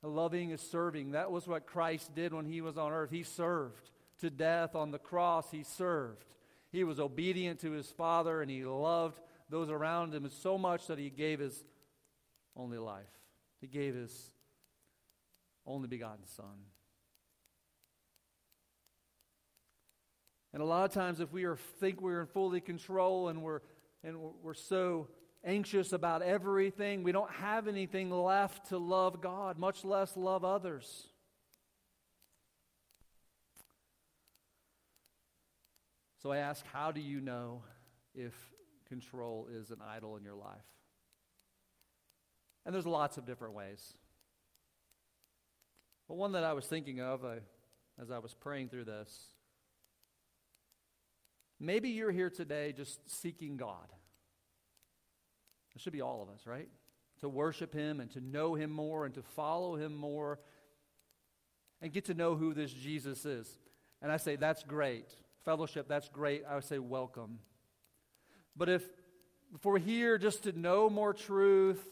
loving 0.02 0.50
is 0.50 0.60
serving. 0.60 1.12
That 1.12 1.32
was 1.32 1.48
what 1.48 1.66
Christ 1.66 2.14
did 2.14 2.32
when 2.32 2.46
he 2.46 2.60
was 2.60 2.78
on 2.78 2.92
earth. 2.92 3.10
He 3.10 3.24
served 3.24 3.90
to 4.20 4.30
death 4.30 4.74
on 4.74 4.90
the 4.90 4.98
cross, 4.98 5.50
he 5.50 5.64
served. 5.64 6.24
He 6.70 6.84
was 6.84 7.00
obedient 7.00 7.60
to 7.60 7.72
his 7.72 7.88
Father, 7.88 8.42
and 8.42 8.50
he 8.50 8.64
loved 8.64 9.18
those 9.48 9.70
around 9.70 10.14
him 10.14 10.28
so 10.28 10.56
much 10.56 10.86
that 10.86 10.98
he 10.98 11.10
gave 11.10 11.40
his 11.40 11.64
only 12.54 12.78
life. 12.78 13.10
He 13.60 13.66
gave 13.66 13.94
his 13.94 14.14
only 15.66 15.88
begotten 15.88 16.26
Son. 16.26 16.64
And 20.52 20.62
a 20.62 20.64
lot 20.66 20.84
of 20.84 20.92
times, 20.92 21.20
if 21.20 21.32
we 21.32 21.44
are, 21.44 21.56
think 21.78 22.00
we're 22.00 22.20
in 22.20 22.26
fully 22.26 22.60
control 22.60 23.28
and 23.28 23.42
we're, 23.42 23.60
and 24.02 24.16
we're 24.42 24.54
so 24.54 25.08
anxious 25.44 25.92
about 25.92 26.22
everything, 26.22 27.02
we 27.02 27.12
don't 27.12 27.30
have 27.30 27.68
anything 27.68 28.10
left 28.10 28.68
to 28.70 28.78
love 28.78 29.20
God, 29.20 29.58
much 29.58 29.84
less 29.84 30.16
love 30.16 30.44
others. 30.44 31.06
So 36.22 36.30
I 36.30 36.38
ask, 36.38 36.64
how 36.72 36.92
do 36.92 37.00
you 37.00 37.20
know 37.20 37.62
if 38.14 38.34
control 38.88 39.48
is 39.50 39.70
an 39.70 39.78
idol 39.88 40.16
in 40.16 40.24
your 40.24 40.34
life? 40.34 40.58
And 42.66 42.74
there's 42.74 42.86
lots 42.86 43.16
of 43.16 43.24
different 43.24 43.54
ways. 43.54 43.94
But 46.08 46.16
one 46.16 46.32
that 46.32 46.44
I 46.44 46.52
was 46.52 46.66
thinking 46.66 47.00
of 47.00 47.24
uh, 47.24 47.36
as 48.00 48.10
I 48.10 48.18
was 48.18 48.34
praying 48.34 48.68
through 48.68 48.84
this 48.84 49.28
Maybe 51.60 51.90
you're 51.90 52.10
here 52.10 52.30
today 52.30 52.72
just 52.72 52.98
seeking 53.20 53.58
God. 53.58 53.86
It 55.74 55.80
should 55.80 55.92
be 55.92 56.00
all 56.00 56.22
of 56.22 56.30
us, 56.30 56.46
right? 56.46 56.68
To 57.20 57.28
worship 57.28 57.74
Him 57.74 58.00
and 58.00 58.10
to 58.12 58.20
know 58.20 58.54
Him 58.54 58.70
more 58.70 59.04
and 59.04 59.14
to 59.14 59.22
follow 59.22 59.76
Him 59.76 59.94
more 59.94 60.40
and 61.82 61.92
get 61.92 62.06
to 62.06 62.14
know 62.14 62.34
who 62.34 62.54
this 62.54 62.72
Jesus 62.72 63.26
is. 63.26 63.58
And 64.00 64.10
I 64.10 64.16
say, 64.16 64.36
that's 64.36 64.62
great. 64.62 65.12
Fellowship, 65.44 65.86
that's 65.86 66.08
great. 66.08 66.44
I 66.48 66.54
would 66.54 66.64
say, 66.64 66.78
welcome. 66.78 67.40
But 68.56 68.70
if, 68.70 68.82
if 69.54 69.64
we're 69.64 69.78
here 69.78 70.16
just 70.16 70.44
to 70.44 70.58
know 70.58 70.88
more 70.88 71.12
truth, 71.12 71.82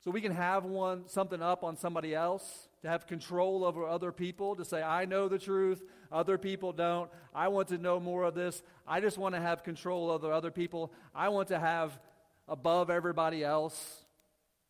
so 0.00 0.10
we 0.10 0.20
can 0.20 0.32
have 0.32 0.64
one 0.64 1.08
something 1.08 1.40
up 1.40 1.64
on 1.64 1.76
somebody 1.76 2.14
else 2.14 2.68
to 2.84 2.90
have 2.90 3.06
control 3.06 3.64
over 3.64 3.86
other 3.86 4.12
people, 4.12 4.54
to 4.54 4.64
say, 4.64 4.82
I 4.82 5.06
know 5.06 5.26
the 5.26 5.38
truth, 5.38 5.82
other 6.12 6.36
people 6.36 6.72
don't. 6.72 7.10
I 7.34 7.48
want 7.48 7.68
to 7.68 7.78
know 7.78 7.98
more 7.98 8.24
of 8.24 8.34
this. 8.34 8.62
I 8.86 9.00
just 9.00 9.16
want 9.16 9.34
to 9.34 9.40
have 9.40 9.64
control 9.64 10.10
over 10.10 10.30
other 10.30 10.50
people. 10.50 10.92
I 11.14 11.30
want 11.30 11.48
to 11.48 11.58
have 11.58 11.98
above 12.46 12.90
everybody 12.90 13.42
else 13.42 14.04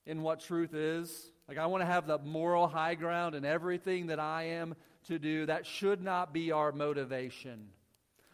in 0.07 0.23
what 0.23 0.39
truth 0.39 0.75
is. 0.75 1.33
Like, 1.49 1.59
I 1.59 1.67
want 1.67 1.83
to 1.83 1.87
have 1.87 2.07
the 2.07 2.19
moral 2.19 2.69
high 2.69 2.95
ground 2.95 3.35
in 3.35 3.45
everything 3.45 4.07
that 4.07 4.21
I 4.21 4.45
am 4.45 4.77
to 5.09 5.19
do. 5.19 5.47
That 5.47 5.67
should 5.67 6.01
not 6.01 6.33
be 6.33 6.53
our 6.53 6.71
motivation. 6.71 7.67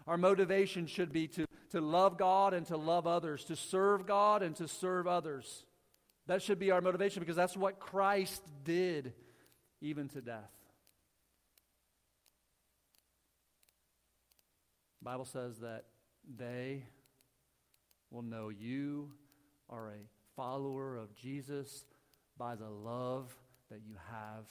Our 0.06 0.18
motivation 0.18 0.86
should 0.86 1.10
be 1.10 1.26
to, 1.28 1.46
to 1.70 1.80
love 1.80 2.18
God 2.18 2.52
and 2.52 2.66
to 2.66 2.76
love 2.76 3.06
others, 3.06 3.44
to 3.44 3.56
serve 3.56 4.06
God 4.06 4.42
and 4.42 4.54
to 4.56 4.68
serve 4.68 5.06
others. 5.06 5.64
That 6.26 6.42
should 6.42 6.58
be 6.58 6.70
our 6.70 6.82
motivation 6.82 7.20
because 7.20 7.36
that's 7.36 7.56
what 7.56 7.80
Christ 7.80 8.42
did, 8.62 9.14
even 9.80 10.08
to 10.08 10.20
death. 10.20 10.50
The 15.00 15.04
Bible 15.04 15.24
says 15.24 15.58
that 15.60 15.84
they 16.36 16.84
will 18.10 18.22
know 18.22 18.50
you 18.50 19.12
are 19.68 19.90
a 19.90 20.08
follower 20.36 20.96
of 20.96 21.14
Jesus 21.14 21.84
by 22.36 22.54
the 22.54 22.68
love 22.68 23.34
that 23.70 23.80
you 23.86 23.94
have 24.10 24.46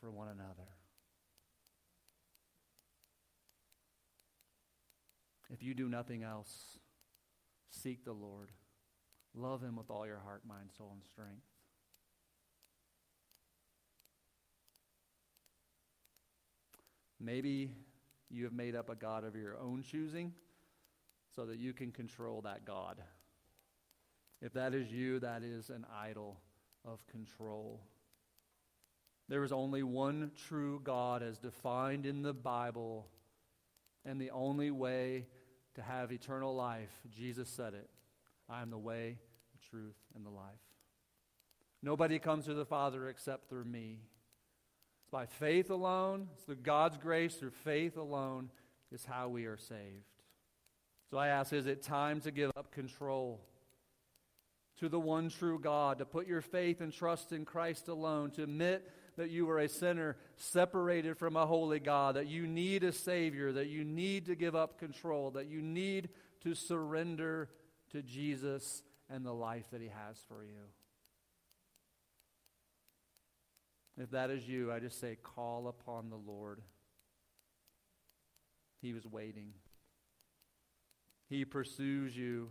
for 0.00 0.10
one 0.10 0.28
another. 0.28 0.68
If 5.50 5.62
you 5.62 5.74
do 5.74 5.88
nothing 5.88 6.22
else, 6.22 6.78
seek 7.70 8.04
the 8.04 8.12
Lord. 8.12 8.50
Love 9.34 9.62
him 9.62 9.76
with 9.76 9.90
all 9.90 10.06
your 10.06 10.18
heart, 10.18 10.42
mind, 10.48 10.70
soul, 10.76 10.90
and 10.94 11.04
strength. 11.04 11.51
Maybe 17.22 17.70
you 18.30 18.44
have 18.44 18.52
made 18.52 18.74
up 18.74 18.90
a 18.90 18.96
God 18.96 19.24
of 19.24 19.36
your 19.36 19.56
own 19.56 19.82
choosing 19.82 20.32
so 21.34 21.46
that 21.46 21.58
you 21.58 21.72
can 21.72 21.92
control 21.92 22.40
that 22.42 22.64
God. 22.64 23.00
If 24.40 24.52
that 24.54 24.74
is 24.74 24.90
you, 24.90 25.20
that 25.20 25.44
is 25.44 25.70
an 25.70 25.86
idol 26.02 26.40
of 26.84 27.06
control. 27.06 27.80
There 29.28 29.44
is 29.44 29.52
only 29.52 29.84
one 29.84 30.32
true 30.48 30.80
God 30.82 31.22
as 31.22 31.38
defined 31.38 32.06
in 32.06 32.22
the 32.22 32.34
Bible, 32.34 33.06
and 34.04 34.20
the 34.20 34.32
only 34.32 34.72
way 34.72 35.26
to 35.74 35.82
have 35.82 36.10
eternal 36.10 36.54
life. 36.54 36.90
Jesus 37.08 37.48
said 37.48 37.74
it 37.74 37.88
I 38.48 38.62
am 38.62 38.70
the 38.70 38.78
way, 38.78 39.18
the 39.52 39.68
truth, 39.70 39.96
and 40.16 40.26
the 40.26 40.30
life. 40.30 40.58
Nobody 41.82 42.18
comes 42.18 42.46
to 42.46 42.54
the 42.54 42.64
Father 42.64 43.08
except 43.08 43.48
through 43.48 43.64
me. 43.64 44.00
By 45.12 45.26
faith 45.26 45.70
alone, 45.70 46.28
it's 46.32 46.44
through 46.44 46.56
God's 46.56 46.96
grace, 46.96 47.34
through 47.34 47.50
faith 47.50 47.98
alone, 47.98 48.50
is 48.90 49.04
how 49.04 49.28
we 49.28 49.44
are 49.44 49.58
saved. 49.58 50.06
So 51.10 51.18
I 51.18 51.28
ask, 51.28 51.52
is 51.52 51.66
it 51.66 51.82
time 51.82 52.22
to 52.22 52.30
give 52.30 52.50
up 52.56 52.72
control 52.72 53.42
to 54.80 54.88
the 54.88 54.98
one 54.98 55.28
true 55.28 55.58
God, 55.58 55.98
to 55.98 56.06
put 56.06 56.26
your 56.26 56.40
faith 56.40 56.80
and 56.80 56.90
trust 56.90 57.30
in 57.30 57.44
Christ 57.44 57.88
alone, 57.88 58.30
to 58.32 58.42
admit 58.42 58.90
that 59.18 59.28
you 59.28 59.48
are 59.50 59.58
a 59.58 59.68
sinner 59.68 60.16
separated 60.36 61.18
from 61.18 61.36
a 61.36 61.44
holy 61.44 61.78
God, 61.78 62.16
that 62.16 62.28
you 62.28 62.46
need 62.46 62.82
a 62.82 62.90
Savior, 62.90 63.52
that 63.52 63.68
you 63.68 63.84
need 63.84 64.24
to 64.26 64.34
give 64.34 64.56
up 64.56 64.78
control, 64.78 65.30
that 65.32 65.46
you 65.46 65.60
need 65.60 66.08
to 66.42 66.54
surrender 66.54 67.50
to 67.90 68.00
Jesus 68.00 68.82
and 69.10 69.26
the 69.26 69.34
life 69.34 69.66
that 69.72 69.82
He 69.82 69.88
has 69.88 70.16
for 70.26 70.42
you. 70.42 70.62
If 73.98 74.10
that 74.10 74.30
is 74.30 74.48
you, 74.48 74.72
I 74.72 74.78
just 74.78 75.00
say, 75.00 75.16
call 75.22 75.68
upon 75.68 76.08
the 76.08 76.16
Lord. 76.16 76.60
He 78.80 78.92
was 78.92 79.06
waiting. 79.06 79.52
He 81.28 81.44
pursues 81.44 82.16
you 82.16 82.48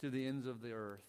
to 0.00 0.10
the 0.10 0.26
ends 0.26 0.46
of 0.46 0.60
the 0.60 0.72
earth. 0.72 1.04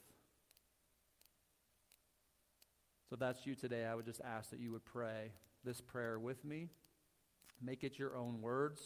So 3.09 3.15
if 3.15 3.19
that's 3.19 3.45
you 3.45 3.55
today, 3.55 3.85
I 3.85 3.95
would 3.95 4.05
just 4.05 4.21
ask 4.21 4.49
that 4.51 4.59
you 4.59 4.71
would 4.71 4.85
pray 4.85 5.31
this 5.63 5.81
prayer 5.81 6.19
with 6.19 6.45
me. 6.45 6.69
Make 7.61 7.83
it 7.83 7.97
your 7.97 8.15
own 8.15 8.41
words. 8.41 8.81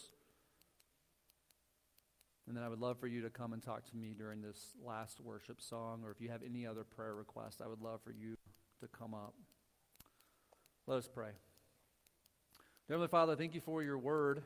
And 2.47 2.55
then 2.55 2.63
I 2.63 2.69
would 2.69 2.79
love 2.79 2.99
for 2.99 3.07
you 3.07 3.21
to 3.21 3.29
come 3.29 3.53
and 3.53 3.61
talk 3.61 3.89
to 3.89 3.97
me 3.97 4.13
during 4.17 4.41
this 4.41 4.75
last 4.85 5.19
worship 5.19 5.61
song, 5.61 6.01
or 6.03 6.11
if 6.11 6.19
you 6.19 6.29
have 6.29 6.41
any 6.43 6.65
other 6.65 6.83
prayer 6.83 7.15
requests, 7.15 7.61
I 7.61 7.67
would 7.67 7.81
love 7.81 8.01
for 8.03 8.11
you 8.11 8.35
to 8.81 8.87
come 8.87 9.13
up. 9.13 9.33
Let 10.85 10.97
us 10.97 11.07
pray. 11.07 11.29
Heavenly 12.89 13.07
Father, 13.07 13.37
thank 13.37 13.55
you 13.55 13.61
for 13.61 13.81
your 13.81 13.97
word. 13.97 14.43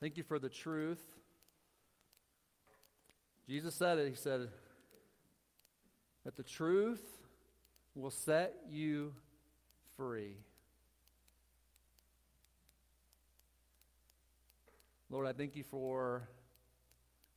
Thank 0.00 0.16
you 0.16 0.22
for 0.22 0.38
the 0.38 0.48
truth. 0.48 1.02
Jesus 3.48 3.74
said 3.74 3.98
it. 3.98 4.08
He 4.08 4.14
said 4.14 4.48
that 6.24 6.36
the 6.36 6.44
truth 6.44 7.02
will 7.96 8.10
set 8.10 8.54
you 8.70 9.14
free. 9.96 10.36
Lord, 15.10 15.26
I 15.26 15.32
thank 15.32 15.56
you 15.56 15.64
for 15.64 16.28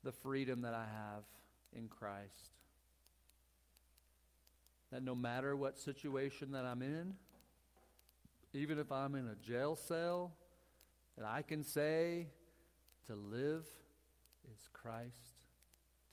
the 0.03 0.11
freedom 0.11 0.61
that 0.61 0.73
I 0.73 0.85
have 0.85 1.23
in 1.75 1.87
Christ. 1.87 2.53
That 4.91 5.03
no 5.03 5.15
matter 5.15 5.55
what 5.55 5.79
situation 5.79 6.51
that 6.51 6.65
I'm 6.65 6.81
in, 6.81 7.13
even 8.53 8.79
if 8.79 8.91
I'm 8.91 9.15
in 9.15 9.27
a 9.27 9.35
jail 9.35 9.75
cell, 9.75 10.33
that 11.17 11.25
I 11.25 11.41
can 11.41 11.63
say 11.63 12.27
to 13.07 13.15
live 13.15 13.65
is 14.51 14.69
Christ, 14.73 15.43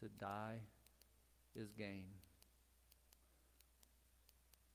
to 0.01 0.09
die 0.21 0.59
is 1.55 1.73
gain. 1.73 2.05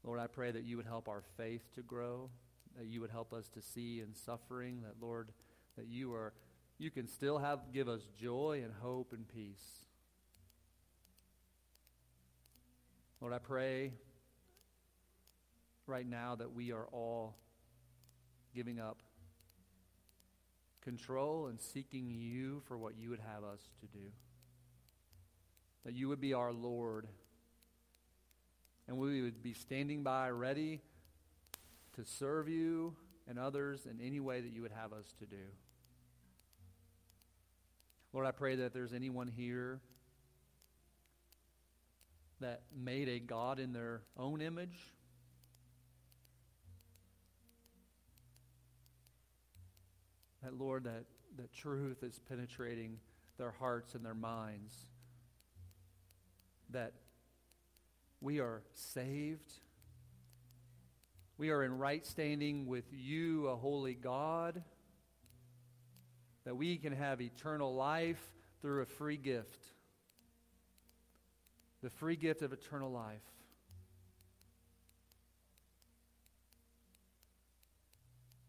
Lord, 0.03 0.19
I 0.19 0.27
pray 0.27 0.51
that 0.51 0.63
you 0.63 0.77
would 0.77 0.87
help 0.87 1.07
our 1.07 1.23
faith 1.37 1.63
to 1.75 1.81
grow, 1.81 2.29
that 2.77 2.87
you 2.87 3.01
would 3.01 3.11
help 3.11 3.33
us 3.33 3.49
to 3.49 3.61
see 3.61 3.99
in 3.99 4.15
suffering, 4.15 4.81
that, 4.81 4.95
Lord, 4.99 5.29
that 5.77 5.87
you 5.87 6.13
are 6.13 6.33
you 6.79 6.89
can 6.89 7.07
still 7.07 7.37
have 7.37 7.59
give 7.71 7.87
us 7.87 8.01
joy 8.19 8.61
and 8.63 8.73
hope 8.81 9.13
and 9.13 9.27
peace. 9.27 9.85
Lord, 13.19 13.33
I 13.33 13.37
pray 13.37 13.93
right 15.85 16.07
now 16.07 16.33
that 16.35 16.53
we 16.53 16.71
are 16.71 16.87
all 16.91 17.35
giving 18.53 18.79
up 18.79 19.01
control 20.81 21.47
and 21.47 21.59
seeking 21.59 22.09
you 22.09 22.61
for 22.67 22.77
what 22.77 22.93
you 22.97 23.09
would 23.09 23.19
have 23.19 23.43
us 23.43 23.61
to 23.79 23.87
do. 23.87 24.05
That 25.85 25.93
you 25.93 26.07
would 26.09 26.21
be 26.21 26.33
our 26.33 26.51
Lord 26.51 27.07
and 28.87 28.97
we 28.97 29.21
would 29.21 29.41
be 29.41 29.53
standing 29.53 30.03
by 30.03 30.29
ready 30.31 30.81
to 31.95 32.03
serve 32.03 32.49
you 32.49 32.95
and 33.27 33.39
others 33.39 33.85
in 33.85 34.05
any 34.05 34.19
way 34.19 34.41
that 34.41 34.51
you 34.51 34.61
would 34.61 34.71
have 34.71 34.91
us 34.91 35.13
to 35.19 35.25
do. 35.25 35.37
Lord, 38.13 38.27
I 38.27 38.31
pray 38.31 38.55
that 38.55 38.73
there's 38.73 38.91
anyone 38.91 39.27
here 39.27 39.79
that 42.41 42.63
made 42.75 43.07
a 43.07 43.19
God 43.19 43.59
in 43.59 43.71
their 43.71 44.01
own 44.17 44.41
image, 44.41 44.77
that, 50.43 50.57
Lord, 50.57 50.85
that, 50.85 51.05
that 51.37 51.53
truth 51.53 52.03
is 52.03 52.19
penetrating 52.27 52.97
their 53.37 53.51
hearts 53.51 53.95
and 53.95 54.05
their 54.05 54.15
minds, 54.15 54.75
that 56.71 56.93
we 58.19 58.39
are 58.39 58.61
saved. 58.73 59.51
We 61.37 61.49
are 61.49 61.63
in 61.63 61.77
right 61.77 62.05
standing 62.05 62.67
with 62.67 62.85
you, 62.91 63.47
a 63.47 63.55
holy 63.55 63.95
God. 63.95 64.63
That 66.45 66.55
we 66.55 66.77
can 66.77 66.93
have 66.93 67.21
eternal 67.21 67.75
life 67.75 68.21
through 68.61 68.81
a 68.81 68.85
free 68.85 69.17
gift. 69.17 69.65
The 71.81 71.89
free 71.89 72.15
gift 72.15 72.41
of 72.43 72.53
eternal 72.53 72.91
life. 72.91 73.21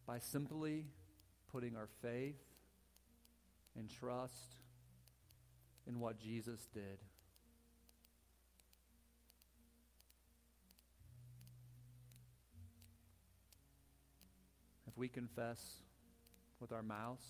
By 0.07 0.19
simply 0.19 0.85
putting 1.53 1.77
our 1.77 1.89
faith 2.01 2.41
and 3.77 3.89
trust 3.89 4.57
in 5.87 6.01
what 6.01 6.19
Jesus 6.19 6.67
did. 6.73 6.99
if 14.93 14.99
we 14.99 15.09
confess 15.09 15.59
with 16.61 16.71
our 16.71 16.83
mouths 16.83 17.25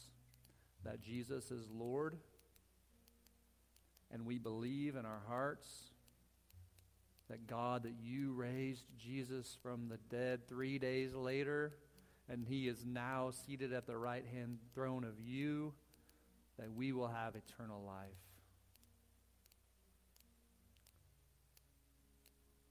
that 0.85 1.01
Jesus 1.01 1.53
is 1.53 1.71
Lord 1.71 2.17
and 4.11 4.27
we 4.27 4.37
believe 4.39 4.97
in 4.97 5.07
our 5.07 5.23
hearts 5.29 5.69
that 7.31 7.47
God, 7.47 7.85
that 7.85 7.95
you 8.03 8.33
raised 8.33 8.85
Jesus 8.99 9.57
from 9.63 9.89
the 9.89 9.99
dead 10.15 10.49
three 10.49 10.79
days 10.81 11.15
later, 11.15 11.73
and 12.33 12.47
he 12.49 12.67
is 12.67 12.87
now 12.87 13.31
seated 13.47 13.75
at 13.75 13.87
the 13.87 13.97
right 13.97 14.25
hand 14.33 14.57
throne 14.75 15.05
of 15.05 15.21
you, 15.21 15.75
that 16.59 16.73
we 16.73 16.91
will 16.91 17.09
have 17.09 17.35
eternal 17.37 17.83
life. 17.85 18.09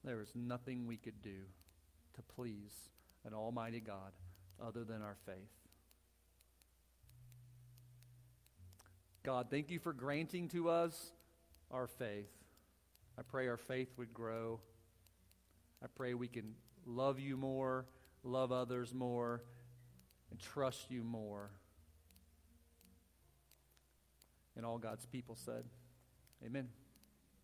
There 0.02 0.20
is 0.20 0.32
nothing 0.34 0.88
we 0.88 0.96
could 0.96 1.22
do 1.22 1.38
to 2.16 2.22
please 2.34 2.72
an 3.24 3.34
almighty 3.34 3.78
God 3.78 4.10
other 4.60 4.82
than 4.82 5.00
our 5.00 5.16
faith. 5.26 5.36
God, 9.22 9.46
thank 9.48 9.70
you 9.70 9.78
for 9.78 9.92
granting 9.92 10.48
to 10.48 10.70
us 10.70 11.12
our 11.70 11.86
faith. 11.86 12.32
I 13.16 13.22
pray 13.22 13.46
our 13.46 13.56
faith 13.56 13.92
would 13.96 14.12
grow. 14.12 14.58
I 15.80 15.86
pray 15.94 16.14
we 16.14 16.26
can 16.26 16.54
love 16.84 17.20
you 17.20 17.36
more, 17.36 17.86
love 18.24 18.50
others 18.50 18.92
more, 18.92 19.42
and 20.32 20.40
trust 20.40 20.90
you 20.90 21.04
more. 21.04 21.50
And 24.56 24.64
all 24.64 24.78
God's 24.78 25.04
people 25.04 25.36
said, 25.36 25.64
Amen. 26.44 26.68